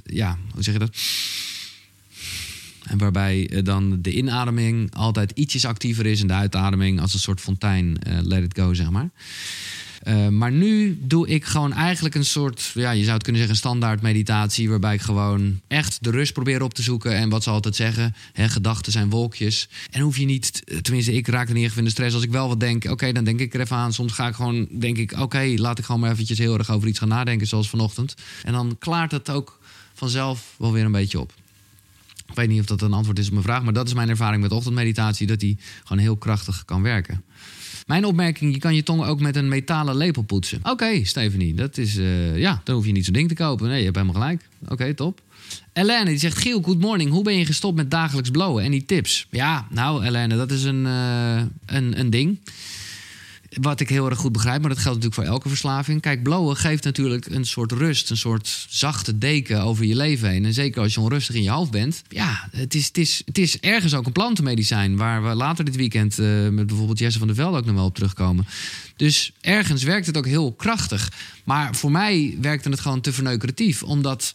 [0.04, 0.96] ja, hoe zeg je dat?
[2.82, 7.40] En waarbij dan de inademing altijd ietsjes actiever is en de uitademing als een soort
[7.40, 9.10] fontein, let it go, zeg maar.
[10.02, 13.58] Eh, maar nu doe ik gewoon eigenlijk een soort, ja, je zou het kunnen zeggen,
[13.58, 14.68] standaard meditatie.
[14.70, 17.14] Waarbij ik gewoon echt de rust probeer op te zoeken.
[17.14, 19.68] En wat ze altijd zeggen, hè, gedachten zijn wolkjes.
[19.90, 22.14] En hoef je niet, tenminste, ik raak er niet echt in de stress.
[22.14, 23.92] Als ik wel wat denk, oké, dan denk ik er even aan.
[23.92, 26.88] Soms ga ik gewoon, denk ik, oké, laat ik gewoon maar eventjes heel erg over
[26.88, 28.14] iets gaan nadenken, zoals vanochtend.
[28.44, 29.60] En dan klaart het ook
[29.94, 31.32] vanzelf wel weer een beetje op.
[32.28, 34.08] Ik weet niet of dat een antwoord is op mijn vraag, maar dat is mijn
[34.08, 37.24] ervaring met ochtendmeditatie, dat die gewoon heel krachtig kan werken.
[37.86, 40.60] Mijn opmerking, je kan je tong ook met een metalen lepel poetsen.
[40.62, 43.68] Oké, Stephanie, dat is, eh, ja, dan hoef je niet zo'n ding te kopen.
[43.68, 44.48] Nee, je hebt helemaal gelijk.
[44.68, 45.20] Oké, top.
[45.72, 47.10] Elene die zegt, Giel, good morning.
[47.10, 48.64] Hoe ben je gestopt met dagelijks blowen?
[48.64, 49.26] En die tips?
[49.30, 52.38] Ja, nou Elene, dat is een, eh, een, een ding.
[53.60, 56.00] Wat ik heel erg goed begrijp, maar dat geldt natuurlijk voor elke verslaving.
[56.00, 60.44] Kijk, blowen geeft natuurlijk een soort rust, een soort zachte deken over je leven heen.
[60.44, 62.02] En zeker als je onrustig in je hoofd bent.
[62.08, 64.96] Ja, het is, het is, het is ergens ook een plantenmedicijn.
[64.96, 67.84] Waar we later dit weekend eh, met bijvoorbeeld Jesse van der Velde ook nog wel
[67.84, 68.46] op terugkomen.
[68.96, 71.12] Dus ergens werkt het ook heel krachtig.
[71.44, 73.82] Maar voor mij werkte het gewoon te verneukeratief.
[73.82, 74.34] Omdat,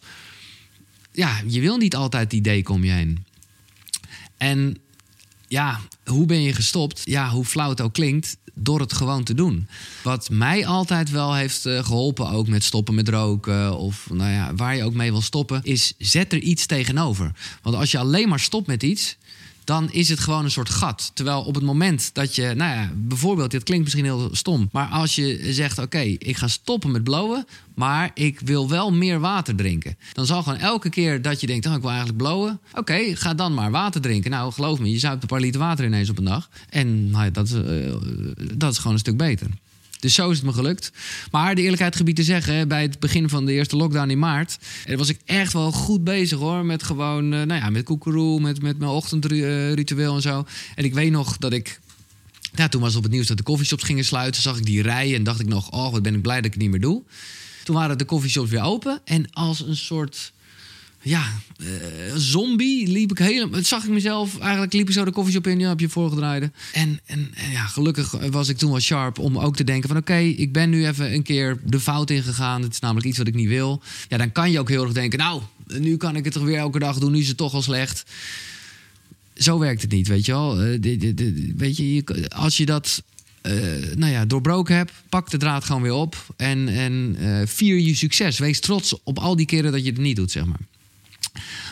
[1.12, 3.24] ja, je wil niet altijd die deken om je heen.
[4.36, 4.76] En
[5.48, 7.02] ja, hoe ben je gestopt?
[7.04, 9.68] Ja, hoe flauw het ook klinkt, door het gewoon te doen.
[10.02, 13.76] Wat mij altijd wel heeft eh, geholpen, ook met stoppen met roken...
[13.76, 17.32] of nou ja, waar je ook mee wil stoppen, is zet er iets tegenover.
[17.62, 19.16] Want als je alleen maar stopt met iets
[19.68, 21.10] dan is het gewoon een soort gat.
[21.14, 24.86] Terwijl op het moment dat je, nou ja, bijvoorbeeld, dit klinkt misschien heel stom, maar
[24.86, 29.54] als je zegt: Oké, ik ga stoppen met blowen, maar ik wil wel meer water
[29.54, 29.96] drinken.
[30.12, 33.34] Dan zal gewoon elke keer dat je denkt: oh, ik wil eigenlijk blowen, oké, ga
[33.34, 34.30] dan maar water drinken.
[34.30, 36.48] Nou, geloof me, je zuipt een paar liter water ineens op een dag.
[36.70, 37.94] En nou ja, dat, is, eh,
[38.56, 39.46] dat is gewoon een stuk beter.
[40.00, 40.92] Dus zo is het me gelukt.
[41.30, 44.58] Maar de eerlijkheid gebied te zeggen, bij het begin van de eerste lockdown in maart,
[44.84, 46.64] eh, was ik echt wel goed bezig hoor.
[46.64, 50.46] Met gewoon, eh, nou ja, met koekeroe, met, met mijn ochtendritueel en zo.
[50.74, 51.80] En ik weet nog dat ik.
[52.54, 54.42] Ja, toen was op het nieuws dat de coffeeshops gingen sluiten.
[54.42, 56.52] Zag ik die rijen en dacht ik nog, oh, wat ben ik blij dat ik
[56.52, 57.02] het niet meer doe.
[57.64, 59.00] Toen waren de coffeeshops weer open.
[59.04, 60.32] En als een soort
[61.02, 61.24] ja,
[61.58, 61.66] eh,
[62.16, 63.64] zombie liep ik helemaal.
[63.64, 66.50] Zag ik mezelf, eigenlijk liep ik zo de koffieshop in, ja, heb je voorgedraaid.
[66.72, 70.16] En, en, ja, gelukkig was ik toen wel sharp om ook te denken: van oké,
[70.16, 72.62] ik ben nu even een keer de fout ingegaan.
[72.62, 73.82] Het is namelijk iets wat ik niet wil.
[74.08, 76.58] Ja, dan kan je ook heel erg denken: nou, nu kan ik het toch weer
[76.58, 78.04] elke dag doen, nu is het toch al slecht.
[79.34, 80.62] Zo werkt het niet, weet je wel.
[80.62, 80.78] Eh,
[81.56, 83.02] weet je, als je dat
[83.40, 83.52] eh,
[83.96, 86.34] nou ja, doorbroken hebt, pak de draad gewoon weer op.
[86.36, 87.16] En, en
[87.48, 88.38] vier je succes.
[88.38, 90.60] Wees trots op al die keren dat je het niet doet, zeg maar.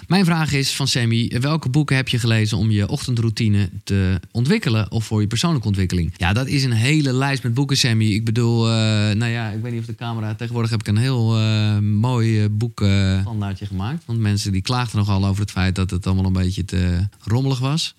[0.06, 4.90] Mijn vraag is van Sammy: welke boeken heb je gelezen om je ochtendroutine te ontwikkelen
[4.90, 6.14] of voor je persoonlijke ontwikkeling?
[6.16, 8.04] Ja, dat is een hele lijst met boeken, Sammy.
[8.04, 8.72] Ik bedoel, eh,
[9.14, 10.34] nou ja, ik weet niet of de camera.
[10.34, 14.02] Tegenwoordig heb ik een heel eh, mooi eh, boekstandaardje gemaakt.
[14.06, 17.58] Want mensen die klaagden nogal over het feit dat het allemaal een beetje te rommelig
[17.58, 17.94] was.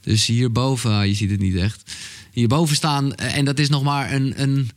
[0.00, 1.92] Dus hierboven, ah, je ziet het niet echt.
[2.30, 4.70] Hierboven staan, en dat is nog maar een, een,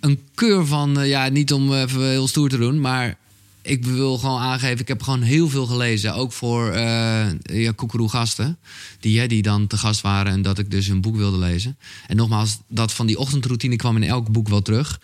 [0.00, 3.18] een keur van, ja, niet om even heel stoer te doen, maar
[3.62, 6.14] ik wil gewoon aangeven, ik heb gewoon heel veel gelezen.
[6.14, 8.58] Ook voor eh ja, gasten,
[9.00, 11.78] die, hè, die dan te gast waren en dat ik dus een boek wilde lezen.
[12.06, 15.00] En nogmaals, dat van die ochtendroutine kwam in elk boek wel terug.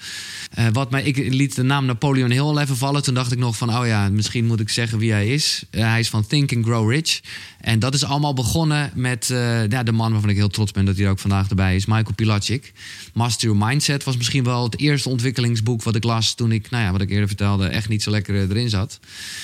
[0.51, 3.03] Eh, wat mij, ik liet de naam Napoleon al even vallen.
[3.03, 5.65] Toen dacht ik nog van, oh ja, misschien moet ik zeggen wie hij is.
[5.71, 7.21] Eh, hij is van Think and Grow Rich.
[7.67, 10.85] En dat is allemaal begonnen met eh, ja, de man waarvan ik heel trots ben
[10.85, 12.73] dat hij er ook vandaag erbij is, Michael Pilacic.
[13.15, 16.85] Master Your Mindset was misschien wel het eerste ontwikkelingsboek wat ik las toen ik, nou
[16.85, 19.01] ja, wat ik eerder vertelde, echt niet zo lekker eh, erin zat.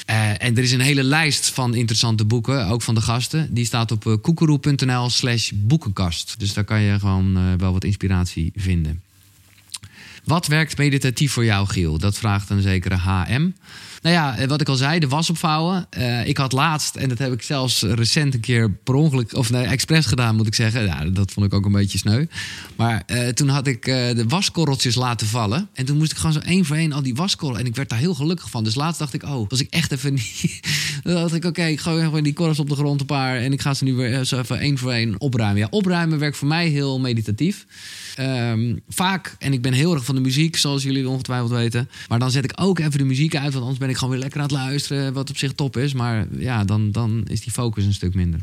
[0.07, 3.55] Eh, en er is een hele lijst van interessante boeken, ook van de gasten.
[3.55, 6.35] Die staat op koekeroe.nl slash boekenkast.
[6.39, 9.01] Dus daar kan je gewoon wel wat inspiratie vinden.
[10.25, 11.99] Wat werkt meditatief voor jou, Giel?
[11.99, 13.51] Dat vraagt een zekere HM.
[14.03, 15.87] Nou ja, eh, wat ik al zei, de was opvouwen.
[15.91, 19.51] Eh, ik had laatst, en dat heb ik zelfs recent een keer per ongeluk, of
[19.51, 20.85] nee, expres gedaan, moet ik zeggen.
[20.85, 22.27] Ja, dat vond ik ook een beetje sneu.
[22.77, 25.69] Maar eh, toen had ik de waskorreltjes laten vallen.
[25.73, 27.59] En toen moest ik gewoon zo één voor één al die waskorrel.
[27.59, 28.65] En ik werd daar heel gelukkig van.
[28.65, 30.61] Dus laatst dacht ik, oh, was ik echt even niet.
[31.03, 33.37] Dan dacht ik, oké, ik gooi gewoon die korrels op de grond een paar.
[33.37, 35.59] En ik ga ze nu weer zo even één voor één opruimen.
[35.59, 37.67] Ja, opruimen werkt voor mij heel meditatief.
[38.17, 41.89] Ehm, vaak, en ik ben heel erg van de muziek, zoals jullie ongetwijfeld weten.
[42.09, 44.23] Maar dan zet ik ook even de muziek uit, want anders ben ik gewoon weer
[44.23, 45.13] lekker aan het luisteren.
[45.13, 45.93] Wat op zich top is.
[45.93, 48.41] Maar ja, dan, dan is die focus een stuk minder.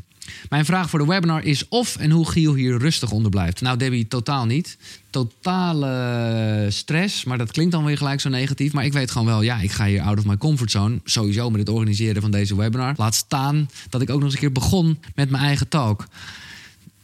[0.49, 3.61] Mijn vraag voor de webinar is of en hoe Giel hier rustig onder blijft.
[3.61, 4.77] Nou, Debbie, totaal niet.
[5.09, 8.73] Totale stress, maar dat klinkt dan weer gelijk zo negatief.
[8.73, 10.99] Maar ik weet gewoon wel, ja, ik ga hier out of my comfortzone.
[11.03, 12.93] Sowieso met het organiseren van deze webinar.
[12.97, 16.05] Laat staan dat ik ook nog eens een keer begon met mijn eigen talk.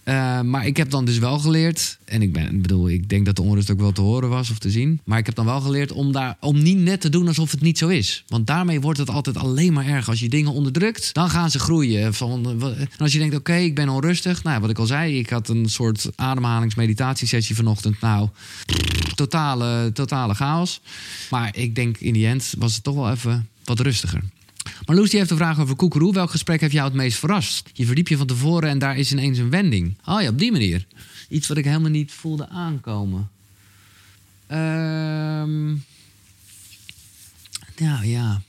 [0.06, 3.36] Uh, maar ik heb dan dus wel geleerd, en ik, ben, bedoel, ik denk dat
[3.36, 4.99] de onrust ook wel te horen was of te zien.
[5.03, 7.62] Maar ik heb dan wel geleerd om, daar, om niet net te doen alsof het
[7.62, 8.24] niet zo is.
[8.28, 10.10] Want daarmee wordt het altijd alleen maar erg.
[10.10, 12.14] Als je dingen onderdrukt, dan gaan ze groeien.
[12.14, 14.43] Van, en als je denkt, oké, ik ben onrustig.
[14.43, 18.01] Nou, wat ik al zei, ik had een soort ademhalingsmeditatiesessie vanochtend.
[18.01, 18.30] Nou,
[19.16, 20.82] totale, totale chaos.
[21.30, 24.22] Maar ik denk in die end was het toch wel even wat rustiger.
[24.86, 26.13] Maar Lucy heeft een vraag over Koekeroe.
[26.13, 27.70] Welk gesprek heeft jou het meest verrast?
[27.74, 29.97] Je verdiep je van tevoren en daar is ineens een wending.
[30.05, 30.86] Oh ja, op die manier.
[31.30, 33.30] Iets wat ik helemaal niet voelde aankomen.
[34.47, 35.74] Ehm
[37.80, 38.41] nou ja.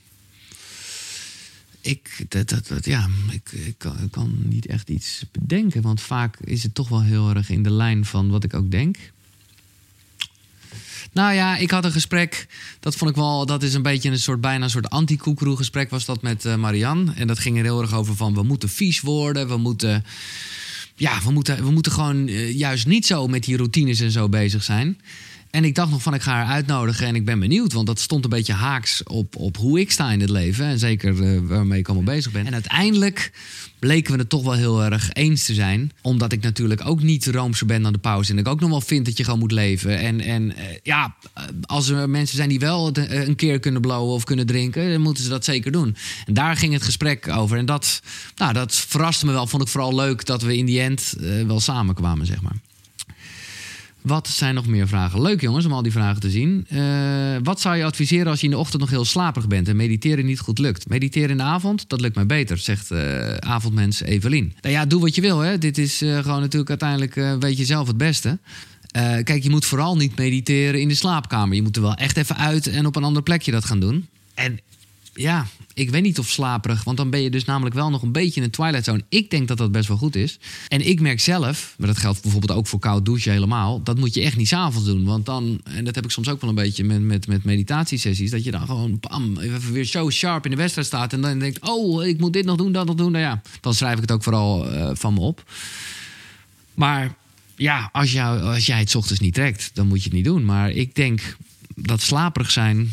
[1.81, 5.81] Ik, dat, dat, ja, ik, ik kan niet echt iets bedenken.
[5.81, 8.71] Want vaak is het toch wel heel erg in de lijn van wat ik ook
[8.71, 8.97] denk.
[11.13, 12.47] Nou ja, ik had een gesprek.
[12.79, 13.45] Dat vond ik wel.
[13.45, 16.55] Dat is een beetje een soort bijna een soort anti-koekeroe gesprek was dat met uh,
[16.55, 17.13] Marianne.
[17.15, 19.47] En dat ging er heel erg over van we moeten vies worden.
[19.47, 20.05] We moeten.
[20.95, 24.29] Ja, we moeten, we moeten gewoon uh, juist niet zo met die routines en zo
[24.29, 24.97] bezig zijn.
[25.57, 27.73] En ik dacht nog van ik ga haar uitnodigen en ik ben benieuwd.
[27.73, 30.65] Want dat stond een beetje haaks op, op hoe ik sta in het leven.
[30.65, 32.45] En zeker uh, waarmee ik allemaal bezig ben.
[32.45, 33.31] En uiteindelijk
[33.79, 35.91] bleken we het toch wel heel erg eens te zijn.
[36.01, 38.31] Omdat ik natuurlijk ook niet roomser ben dan de pauze.
[38.31, 39.99] En ik ook nog wel vind dat je gewoon moet leven.
[39.99, 40.53] En, en uh,
[40.83, 41.15] ja,
[41.61, 44.91] als er mensen zijn die wel een keer kunnen blowen of kunnen drinken...
[44.91, 45.95] dan moeten ze dat zeker doen.
[46.25, 47.57] En daar ging het gesprek over.
[47.57, 48.01] En dat,
[48.35, 49.47] nou, dat verraste me wel.
[49.47, 52.55] Vond ik vooral leuk dat we in die end uh, wel samenkwamen, zeg maar.
[54.07, 55.21] Wat zijn nog meer vragen?
[55.21, 56.67] Leuk jongens om al die vragen te zien.
[56.71, 59.75] Uh, wat zou je adviseren als je in de ochtend nog heel slaperig bent en
[59.75, 60.89] mediteren niet goed lukt?
[60.89, 64.53] Mediteren in de avond, dat lukt mij beter, zegt uh, avondmens Evelien.
[64.61, 65.39] Nou ja, doe wat je wil.
[65.39, 65.57] Hè.
[65.57, 68.37] Dit is uh, gewoon natuurlijk uiteindelijk weet je zelf het beste.
[69.23, 71.55] kijk, je moet vooral niet mediteren in de slaapkamer.
[71.55, 74.07] Je moet er wel echt even uit en op een ander plekje dat gaan doen.
[74.33, 74.59] En
[75.13, 75.45] ja,
[75.77, 78.39] ik weet niet of slaperig, want dan ben je dus namelijk wel nog een beetje
[78.39, 79.03] in een twilight zone.
[79.09, 80.39] Ik denk dat dat best wel goed is.
[80.67, 84.13] En ik merk zelf, maar dat geldt bijvoorbeeld ook voor koud douchen helemaal, dat moet
[84.13, 85.03] je echt niet s'avonds doen.
[85.03, 88.31] Want dan, en dat heb ik soms ook wel een beetje met, met, met meditatiesessies,
[88.31, 91.39] dat je dan gewoon bam, even weer zo sharp in de wedstrijd staat en dan
[91.39, 93.11] denkt, oh, ik moet dit nog doen, dat nog doen.
[93.11, 95.51] Nou ja, dan schrijf ik het ook vooral uh, van me op.
[96.73, 97.15] Maar
[97.55, 100.45] ja, als, jou, als jij het ochtends niet trekt, dan moet je het niet doen.
[100.45, 101.35] Maar ik denk
[101.79, 102.91] dat slaperig zijn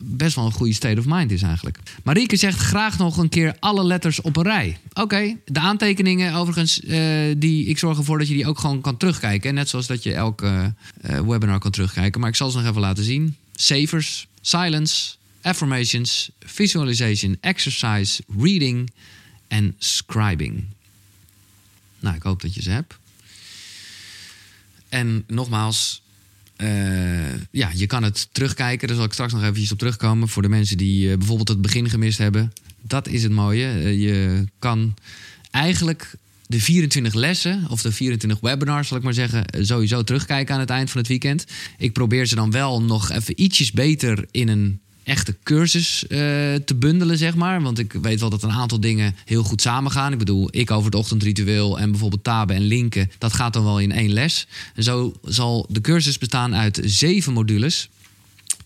[0.00, 1.78] best wel een goede state of mind is eigenlijk.
[2.02, 4.78] Marieke zegt graag nog een keer alle letters op een rij.
[4.92, 8.96] Oké, de aantekeningen overigens, uh, die, ik zorg ervoor dat je die ook gewoon kan
[8.96, 9.54] terugkijken.
[9.54, 10.74] Net zoals dat je elke
[11.10, 12.20] uh, webinar kan terugkijken.
[12.20, 13.36] Maar ik zal ze nog even laten zien.
[13.54, 18.90] Savers, silence, affirmations, visualization, exercise, reading
[19.48, 20.64] en scribing.
[22.00, 22.98] Nou, ik hoop dat je ze hebt.
[24.88, 26.02] En nogmaals,
[26.58, 28.88] eh, ja, je kan het terugkijken.
[28.88, 30.28] Daar zal ik straks nog eventjes op terugkomen.
[30.28, 32.52] Voor de mensen die eh, bijvoorbeeld het begin gemist hebben.
[32.82, 33.66] Dat is het mooie.
[33.66, 34.94] Eh, je kan
[35.50, 36.14] eigenlijk
[36.46, 40.70] de 24 lessen of de 24 webinars, zal ik maar zeggen, sowieso terugkijken aan het
[40.70, 41.46] eind van het weekend.
[41.78, 46.18] Ik probeer ze dan wel nog even ietsjes beter in een echte cursus eh,
[46.54, 47.62] te bundelen, zeg maar.
[47.62, 50.12] Want ik weet wel dat een aantal dingen heel goed samengaan.
[50.12, 53.80] Ik bedoel, ik over het ochtendritueel en bijvoorbeeld Tabe en Linken, dat gaat dan wel
[53.80, 54.46] in één les.
[54.74, 57.88] En zo zal de cursus bestaan uit zeven modules.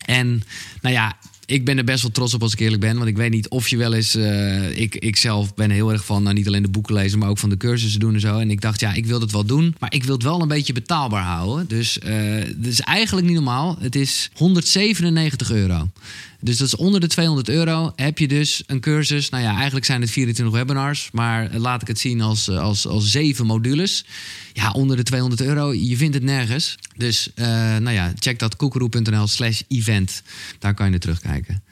[0.04, 0.42] En
[0.80, 1.16] nou ja,
[1.52, 2.96] ik ben er best wel trots op als ik eerlijk ben.
[2.96, 4.14] Want ik weet niet of je wel eens.
[4.14, 7.28] eh, ik, ik zelf ben heel erg van nou, niet alleen de boeken lezen, maar
[7.28, 8.38] ook van de cursussen doen en zo.
[8.38, 9.74] En ik dacht, ja, ik wil dat wel doen.
[9.78, 11.68] Maar ik wil het wel een beetje betaalbaar houden.
[11.68, 13.76] Dus eh het is eigenlijk niet normaal.
[13.80, 15.90] Het is 197 euro.
[16.40, 17.92] Dus dat is onder de 200 euro.
[17.96, 19.28] Heb je dus een cursus.
[19.28, 21.08] Nou ja, eigenlijk zijn het 24 webinars.
[21.12, 24.04] Maar laat ik het zien als, eh, als, als zeven modules.
[24.52, 25.72] Ja, onder de 200 euro.
[25.74, 26.78] Je vindt het nergens.
[26.96, 27.46] Dus eh,
[27.76, 30.22] nou ja, check dat koekeroe.nl slash event.
[30.58, 31.62] Daar kan je naar terugkijken.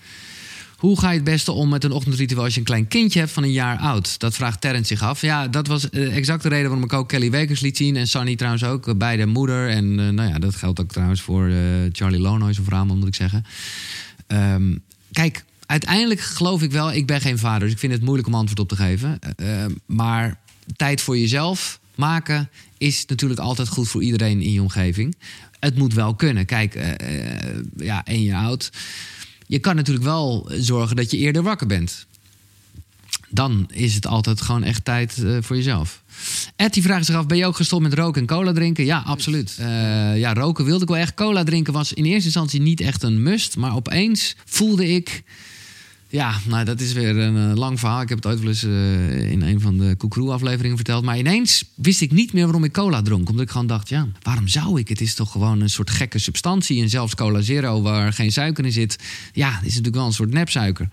[0.76, 3.32] Hoe ga je het beste om met een ochtendritueel als je een klein kindje hebt
[3.32, 4.18] van een jaar oud?
[4.18, 5.20] Dat vraagt Terrence zich af.
[5.20, 7.96] Ja, dat was eh, exact de reden waarom ik ook Kelly Wekers liet zien.
[7.96, 9.68] En Sunny trouwens ook, eh, beide moeder.
[9.68, 11.50] En nou ja, dat geldt ook trouwens voor
[11.92, 13.44] Charlie Lonois of Ramon, moet ik zeggen.
[14.26, 14.76] Ehm,
[15.12, 18.34] kijk, uiteindelijk geloof ik wel, ik ben geen vader, dus ik vind het moeilijk om
[18.34, 19.18] antwoord op te geven.
[19.86, 20.38] Maar
[20.76, 25.16] tijd voor jezelf maken is natuurlijk altijd goed voor iedereen in je omgeving.
[25.58, 26.46] Het moet wel kunnen.
[26.46, 26.94] Kijk, eh,
[27.76, 28.70] ja, één jaar oud.
[29.46, 32.06] Je kan natuurlijk wel zorgen dat je eerder wakker bent.
[33.28, 36.02] Dan is het altijd gewoon echt tijd eh, voor jezelf.
[36.56, 38.84] Ed die vraagt zich af, ben je ook gestopt met roken en cola drinken?
[38.84, 39.54] Ja, absoluut.
[40.14, 41.14] Ja, roken wilde ik wel echt.
[41.14, 43.56] Cola drinken was in eerste instantie niet echt een must.
[43.56, 45.22] Maar opeens voelde ik...
[46.12, 48.00] Ja, nou, dat is weer een eh, lang verhaal.
[48.00, 51.04] Ik heb het ooit wel eens eh, in een van de Koekroe-afleveringen verteld.
[51.04, 53.28] Maar ineens wist ik niet meer waarom ik cola dronk.
[53.28, 54.88] Omdat ik gewoon dacht, ja, waarom zou ik?
[54.88, 56.82] Het is toch gewoon een soort gekke substantie.
[56.82, 58.98] En zelfs cola zero, waar geen suiker in zit...
[59.32, 60.88] ja, is natuurlijk wel een soort nepsuiker.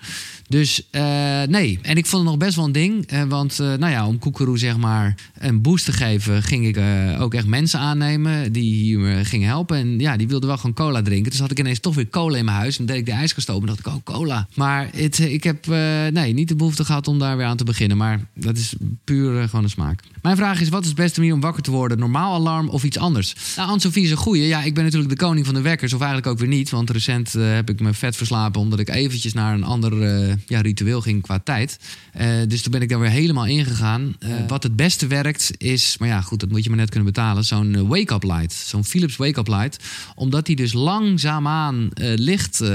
[0.47, 1.01] Dus eh,
[1.43, 3.28] nee, en ik vond het nog best wel een ding.
[3.28, 6.43] want nou ja, om Koekeroe zeg maar een boost te geven...
[6.43, 6.78] ging ik
[7.20, 9.78] ook echt mensen aannemen die hier eh, gingen helpen.
[9.78, 11.32] En ja, die wilden wel gewoon cola drinken.
[11.32, 12.80] Dus had ik ineens toch weer cola in mijn huis.
[12.80, 14.47] En deed ik de ijskast open en dacht ik, oh, cola.
[14.53, 17.64] Maar het, ik heb eh, nee, niet de behoefte gehad om daar weer aan te
[17.64, 17.97] beginnen.
[17.97, 19.99] Maar dat is puur eh, gewoon een smaak.
[20.22, 21.99] Mijn vraag is, wat is het beste manier om wakker te worden?
[21.99, 23.36] Normaal alarm of iets anders?
[23.55, 24.47] Nou, Anne-Sophie is een goeie.
[24.47, 25.93] Ja, ik ben natuurlijk de koning van de wekkers.
[25.93, 26.70] Of eigenlijk ook weer niet.
[26.70, 28.62] Want recent eh, heb ik me vet verslapen...
[28.62, 31.80] omdat ik eventjes naar een ander eh, ja, ritueel ging qua tijd.
[32.14, 34.16] Eh, dus toen ben ik daar weer helemaal ingegaan.
[34.20, 35.97] Eh Wat het beste werkt is...
[35.97, 37.43] Maar ja, goed, dat moet je maar net kunnen betalen.
[37.43, 38.53] Zo'n eh, wake-up light.
[38.53, 39.84] Zo'n Philips wake-up light.
[40.16, 42.70] Omdat die dus langzaamaan eh, licht eh,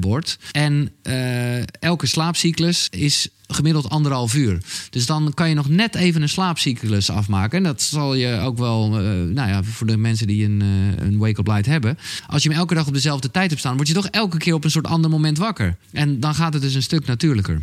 [0.00, 0.38] wordt.
[0.52, 4.58] En eh, elke slaapcyclus is gemiddeld anderhalf uur.
[4.90, 7.58] Dus dan kan je nog net even een slaapcyclus afmaken.
[7.58, 11.06] En dat zal je ook wel, eh, nou ja, voor de mensen die een, eh,
[11.06, 11.98] een wake-up light hebben.
[12.26, 14.54] Als je hem elke dag op dezelfde tijd hebt staan, word je toch elke keer
[14.54, 15.76] op een soort ander moment wakker.
[15.92, 17.62] En dan gaat het dus een stuk natuurlijker.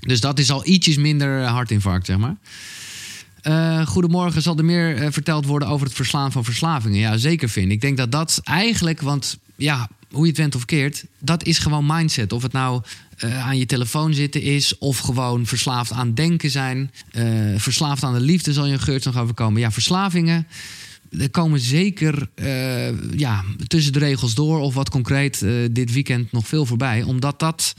[0.00, 2.36] Dus dat is al ietsjes minder eh, hartinfarct, zeg maar.
[3.86, 6.98] Goedemorgen, zal er meer verteld worden over het verslaan van verslavingen?
[6.98, 7.72] Ja, zeker vind.
[7.72, 11.58] Ik denk dat dat eigenlijk, want ja, hoe je het went of keert, dat is
[11.58, 12.32] gewoon mindset.
[12.32, 12.82] Of het nou
[13.16, 16.90] eh, aan je telefoon zitten is, of gewoon verslaafd aan denken zijn.
[17.10, 17.24] Eh,
[17.56, 19.60] verslaafd aan de liefde zal je een geurt nog overkomen.
[19.60, 20.46] Ja, verslavingen.
[21.18, 26.48] Er komen zeker eh, ja, tussen de regels door, of wat concreet dit weekend nog
[26.48, 27.02] veel voorbij.
[27.02, 27.74] Omdat dat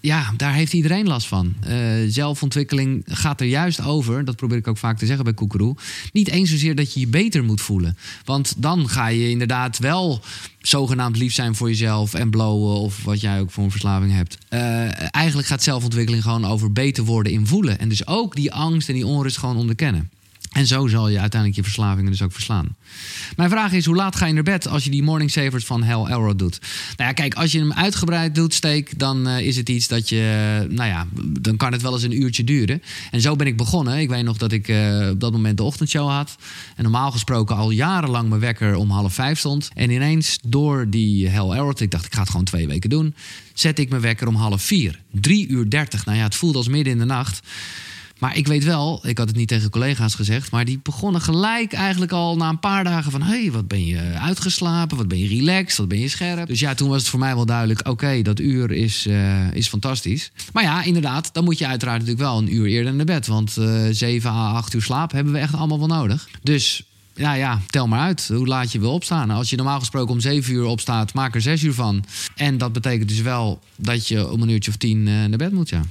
[0.00, 1.54] ja, daar heeft iedereen last van.
[1.60, 1.76] Eh,
[2.08, 5.76] zelfontwikkeling gaat er juist over, dat probeer ik ook vaak te zeggen bij Koekeroe.
[6.12, 7.96] Niet eens zozeer dat je je beter moet voelen.
[8.24, 10.20] Want dan ga je inderdaad wel
[10.60, 14.38] zogenaamd lief zijn voor jezelf en blowen of wat jij ook voor een verslaving hebt.
[14.48, 17.78] Eh, eigenlijk gaat zelfontwikkeling gewoon over beter worden in voelen.
[17.78, 20.10] En dus ook die angst en die onrust gewoon onderkennen.
[20.50, 22.76] En zo zal je uiteindelijk je verslavingen dus ook verslaan.
[23.36, 25.82] Mijn vraag is, hoe laat ga je naar bed als je die morning savers van
[25.82, 26.58] Hell Elrod doet?
[26.96, 30.08] Nou ja, kijk, als je hem uitgebreid doet, steek, dan eh, is het iets dat
[30.08, 31.06] je, nou ja,
[31.40, 32.82] dan kan het wel eens een uurtje duren.
[33.10, 33.98] En zo ben ik begonnen.
[33.98, 36.36] Ik weet nog dat ik eh, op dat moment de ochtendshow had.
[36.76, 39.70] En normaal gesproken al jarenlang mijn wekker om half vijf stond.
[39.74, 43.14] En ineens door die Hell Elrod, ik dacht ik ga het gewoon twee weken doen,
[43.54, 45.00] zet ik mijn wekker om half vier.
[45.10, 46.04] Drie uur dertig.
[46.04, 47.40] Nou ja, het voelde als midden in de nacht.
[48.20, 51.72] Maar ik weet wel, ik had het niet tegen collega's gezegd, maar die begonnen gelijk
[51.72, 55.18] eigenlijk al na een paar dagen van: hé, hey, wat ben je uitgeslapen, wat ben
[55.18, 56.46] je relaxed, wat ben je scherp.
[56.46, 59.68] Dus ja, toen was het voor mij wel duidelijk: oké, dat uur is, eh, is
[59.68, 60.30] fantastisch.
[60.52, 63.56] Maar ja, inderdaad, dan moet je uiteraard natuurlijk wel een uur eerder naar bed, want
[63.56, 66.28] eh 7 à 8 uur slaap hebben we echt allemaal wel nodig.
[66.42, 66.82] Dus
[67.14, 69.26] ja, ja, tel maar uit hoe laat je wil opstaan.
[69.26, 72.04] Nou, Als je normaal gesproken om 7 uur opstaat, maak er 6 uur van.
[72.36, 75.52] En dat betekent dus wel dat je om een uurtje of tien eh, naar bed
[75.52, 75.82] moet, ja.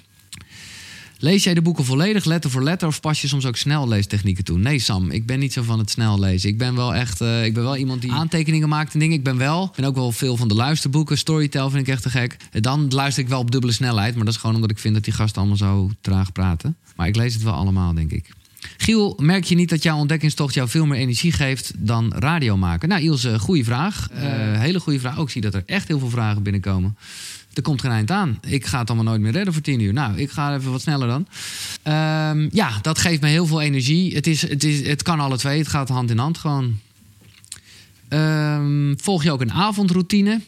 [1.22, 4.58] Lees jij de boeken volledig, letter voor letter, of pas je soms ook snelleestechnieken toe?
[4.58, 6.50] Nee, Sam, ik ben niet zo van het snel lezen.
[6.50, 9.18] Ik ben wel echt, eh, ik ben wel iemand die aantekeningen maakt en dingen.
[9.18, 11.18] Ik ben wel, ik ben ook wel veel van de luisterboeken.
[11.18, 12.38] Storytel vind ik echt te gek.
[12.52, 15.04] Dan luister ik wel op dubbele snelheid, maar dat is gewoon omdat ik vind dat
[15.04, 16.78] die gasten allemaal zo traag praten.
[16.96, 18.30] Maar ik lees het wel allemaal, denk ik.
[18.78, 22.90] Giel, merk je niet dat jouw ontdekkingstocht jou veel meer energie geeft dan radio maken?
[22.90, 24.10] Nou, Ilse, goede vraag.
[24.10, 24.24] Eh,
[24.60, 25.18] hele goede vraag.
[25.18, 26.98] Ook ik zie dat er echt heel veel vragen binnenkomen.
[27.54, 28.40] Er komt geen eind aan.
[28.48, 29.94] Ik ga het allemaal nooit meer redden voor tien uur.
[29.94, 31.28] Nou, ik ga even wat sneller dan.
[31.84, 34.16] Ehm, ja, dat geeft me heel veel energie.
[34.16, 35.58] Het, is, het, is, het kan alle twee.
[35.58, 36.80] Het gaat hand in hand gewoon.
[38.08, 40.42] Ehm, volg je ook een avondroutine?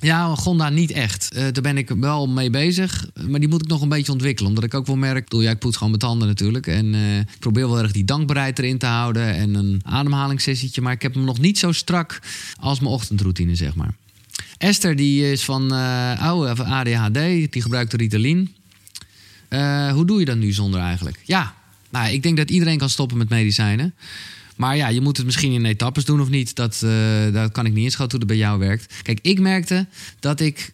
[0.00, 1.32] Ja, Gonda niet echt.
[1.32, 3.10] Eh, daar ben ik wel mee bezig.
[3.28, 4.48] Maar die moet ik nog een beetje ontwikkelen.
[4.48, 5.24] Omdat ik ook wel merk...
[5.24, 6.66] Bedoel, ja, ik poets gewoon mijn tanden natuurlijk.
[6.66, 9.34] En eh, ik probeer wel erg die dankbaarheid erin te houden.
[9.34, 10.82] En een ademhalingssessietje.
[10.82, 12.18] Maar ik heb hem nog niet zo strak
[12.60, 13.94] als mijn ochtendroutine, zeg maar.
[14.62, 17.52] Esther die is van uh, oude ADHD.
[17.52, 18.54] Die gebruikt Ritalin.
[19.48, 21.20] Uh, hoe doe je dat nu zonder eigenlijk?
[21.24, 21.54] Ja,
[21.90, 23.94] nou, ik denk dat iedereen kan stoppen met medicijnen.
[24.56, 26.54] Maar ja, je moet het misschien in etappes doen of niet.
[26.54, 28.94] Dat, uh, dat kan ik niet inschatten hoe dat bij jou werkt.
[29.02, 29.86] Kijk, ik merkte
[30.20, 30.72] dat ik.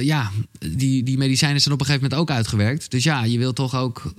[0.00, 2.90] Ja, die, die medicijnen zijn op een gegeven moment ook uitgewerkt.
[2.90, 4.12] Dus ja, je wil toch ook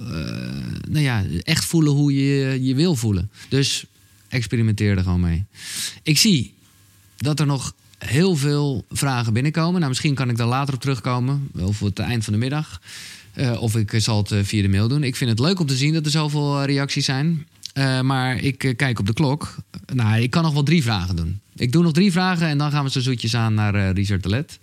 [0.90, 3.30] nou ja, echt voelen hoe je je wil voelen.
[3.48, 3.86] Dus
[4.28, 5.46] experimenteer er gewoon mee.
[6.04, 6.54] Ik zie
[7.18, 7.74] dat er nog
[8.06, 9.76] heel veel vragen binnenkomen.
[9.76, 11.52] Nou, misschien kan ik daar later op terugkomen.
[11.60, 12.82] Of voor het eind van de middag.
[13.36, 15.04] Uh, of ik zal het via de mail doen.
[15.04, 17.48] Ik vind het leuk om te zien dat er zoveel reacties zijn.
[18.02, 19.56] Maar ik kijk op de klok.
[19.94, 21.40] Nou, ik kan nog wel drie vragen doen.
[21.56, 24.30] Ik doe nog drie vragen en dan gaan we zo zoetjes aan naar Richard de
[24.30, 24.60] Let.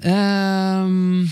[0.00, 1.24] Ehm,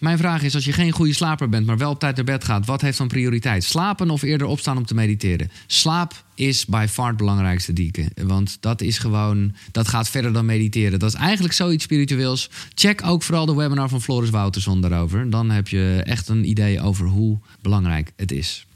[0.00, 2.44] mijn vraag is, als je geen goede slaper bent, maar wel op tijd naar bed
[2.44, 3.64] gaat, wat heeft dan prioriteit?
[3.64, 5.50] Slapen of eerder opstaan om te mediteren?
[5.66, 8.10] Slaap is by far het belangrijkste dieken.
[8.22, 10.98] Want dat is gewoon, dat gaat verder dan mediteren.
[10.98, 12.50] Dat is eigenlijk zoiets spiritueels.
[12.74, 15.30] Check ook vooral de webinar van Floris Wouterson daarover.
[15.30, 18.66] Dan heb je echt een idee over hoe belangrijk het is.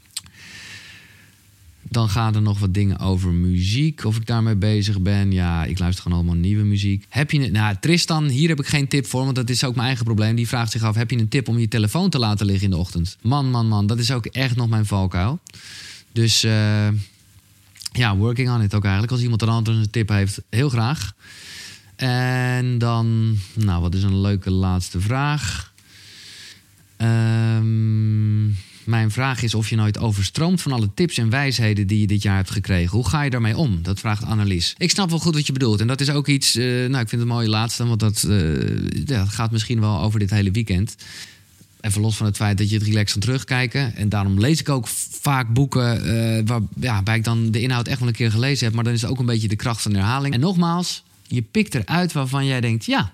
[1.89, 4.05] Dan gaan er nog wat dingen over muziek.
[4.05, 5.31] Of ik daarmee bezig ben.
[5.31, 7.05] Ja, ik luister gewoon allemaal nieuwe muziek.
[7.09, 9.87] Heb je, nou, Tristan, hier heb ik geen tip voor, want dat is ook mijn
[9.87, 10.35] eigen probleem.
[10.35, 12.69] Die vraagt zich af: heb je een tip om je telefoon te laten liggen in
[12.69, 13.17] de ochtend?
[13.21, 15.39] Man, man, man, dat is ook echt nog mijn valkuil.
[16.11, 16.87] Dus uh,
[17.91, 19.13] ja, working on it ook eigenlijk.
[19.13, 21.13] Als iemand er anders een tip heeft, heel graag.
[21.95, 25.73] En dan, nou, wat is een leuke laatste vraag?
[26.97, 28.45] Ehm.
[28.85, 32.21] Mijn vraag is of je nooit overstroomt van alle tips en wijsheden die je dit
[32.21, 32.91] jaar hebt gekregen.
[32.91, 33.79] Hoe ga je daarmee om?
[33.81, 34.75] Dat vraagt Annelies.
[34.77, 35.79] Ik snap wel goed wat je bedoelt.
[35.79, 38.25] En dat is ook iets, uh, nou ik vind het mooie laatste, want dat,
[39.05, 40.95] ja, dat gaat misschien wel over dit hele weekend.
[41.81, 43.95] Even los van het feit dat je het relaxed kan terugkijken.
[43.95, 44.87] En daarom lees ik ook
[45.21, 48.65] vaak boeken uh, waar, ja, waarbij ik dan de inhoud echt wel een keer gelezen
[48.65, 48.75] heb.
[48.75, 50.33] Maar dan is het ook een beetje de kracht van de herhaling.
[50.33, 53.13] En nogmaals, je pikt eruit waarvan jij denkt, ja,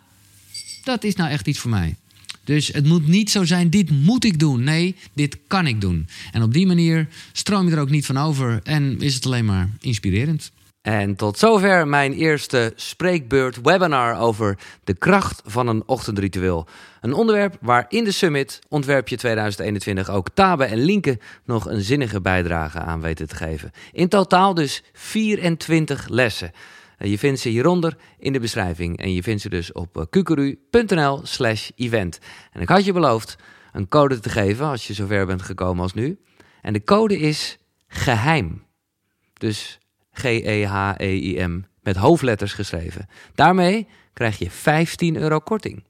[0.84, 1.96] dat is nou echt iets voor mij.
[2.44, 4.64] Dus het moet niet zo zijn, dit moet ik doen.
[4.64, 6.08] Nee, dit kan ik doen.
[6.32, 9.46] En op die manier stroom je er ook niet van over en is het alleen
[9.46, 10.52] maar inspirerend.
[10.82, 16.68] En tot zover mijn eerste spreekbeurt webinar over de kracht van een ochtendritueel.
[17.02, 22.22] Een onderwerp waar in de Summit Ontwerpje 2021 ook Tabe en Linke nog een zinnige
[22.22, 23.72] bijdrage aan weten te geven.
[23.92, 26.52] In totaal dus 24 lessen.
[27.04, 28.98] Je vindt ze hieronder in de beschrijving.
[28.98, 32.20] En je vindt ze dus op kukuru.nl slash event.
[32.52, 33.36] En ik had je beloofd
[33.72, 36.20] een code te geven als je zover bent gekomen als nu.
[36.62, 38.64] En de code is geheim.
[39.34, 39.80] Dus
[40.12, 43.08] G-E-H-E-I-M met hoofdletters geschreven.
[43.36, 45.84] Daarmee krijg je 15 euro korting.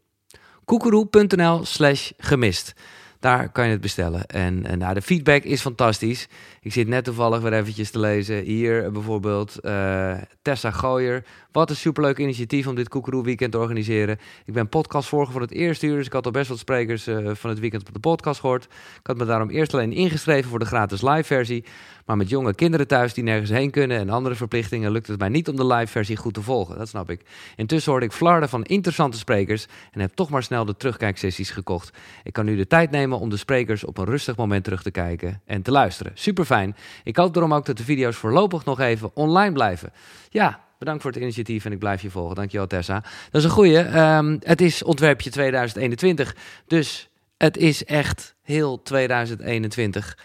[0.66, 2.74] koekeroe.nl slash gemist.
[3.22, 4.26] Daar kan je het bestellen.
[4.26, 6.28] En, en nou, de feedback is fantastisch.
[6.61, 8.43] Ik zit net toevallig weer eventjes te lezen.
[8.43, 11.24] Hier bijvoorbeeld uh, Tessa Gooyer.
[11.51, 14.19] Wat een superleuk initiatief om dit Koekeroe weekend te organiseren.
[14.45, 17.30] Ik ben podcastvolger van het eerste uur, dus ik had al best wat sprekers uh,
[17.34, 18.63] van het weekend op de podcast gehoord.
[18.99, 21.65] Ik had me daarom eerst alleen ingeschreven voor de gratis live versie.
[22.05, 25.30] Maar met jonge kinderen thuis die nergens heen kunnen en andere verplichtingen lukt het mij
[25.30, 26.78] niet om de live versie goed te volgen.
[26.78, 27.22] Dat snap ik.
[27.55, 31.97] Intussen hoorde ik flarden van interessante sprekers en heb toch maar snel de terugkijksessies gekocht.
[32.24, 34.91] Ik kan nu de tijd nemen om de sprekers op een rustig moment terug te
[34.91, 36.12] kijken en te luisteren.
[36.16, 36.76] Super fijn.
[37.03, 39.91] Ik hoop daarom ook dat de video's voorlopig nog even online blijven.
[40.30, 42.36] Ja, bedankt voor het initiatief en ik blijf je volgen.
[42.36, 43.03] Dankjewel Tessa.
[43.32, 43.99] Dat is een goeie.
[43.99, 46.36] Um, het is ontwerpje 2021,
[46.68, 50.18] dus het is echt heel 2021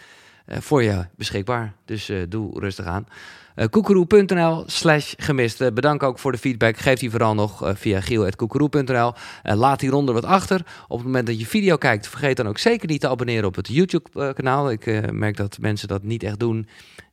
[0.45, 1.73] uh, voor je beschikbaar.
[1.85, 3.07] Dus uh, doe rustig aan.
[3.57, 5.61] Uh, koekeroe.nl slash gemist.
[5.61, 6.77] Uh, bedankt ook voor de feedback.
[6.77, 9.13] Geef die vooral nog uh, via giel.koekeroe.nl.
[9.43, 10.61] laat hieronder wat achter.
[10.87, 13.55] Op het moment dat je video kijkt, vergeet dan ook zeker niet te abonneren op
[13.55, 14.71] het YouTube-kanaal.
[14.71, 16.67] Ik merk dat mensen dat niet echt doen.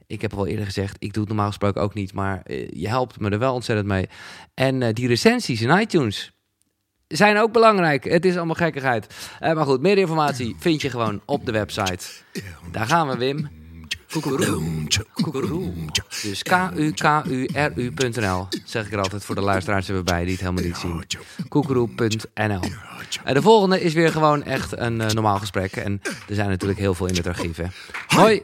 [0.07, 2.13] Ik heb al eerder gezegd, ik doe het normaal gesproken ook niet.
[2.13, 4.09] Maar je helpt me er wel ontzettend mee.
[4.55, 6.35] En die recensies in iTunes
[7.09, 8.05] zijn ook belangrijk.
[8.05, 9.07] Het is allemaal gekkigheid.
[9.41, 12.07] Eh, maar goed, meer informatie vind je gewoon op de website.
[12.73, 13.64] Daar gaan we, Wim.
[15.13, 15.73] Koekeroe.
[16.23, 21.05] Dus k-u-k-u-r-u.nl zeg ik er altijd voor de luisteraars erbij die het helemaal niet zien.
[21.49, 22.61] Koekeroe.nl
[23.25, 25.77] En de volgende is weer gewoon echt een eh, normaal gesprek.
[25.77, 27.57] En er zijn natuurlijk heel veel in het archief.
[27.57, 27.67] Hè.
[28.07, 28.43] Hoi!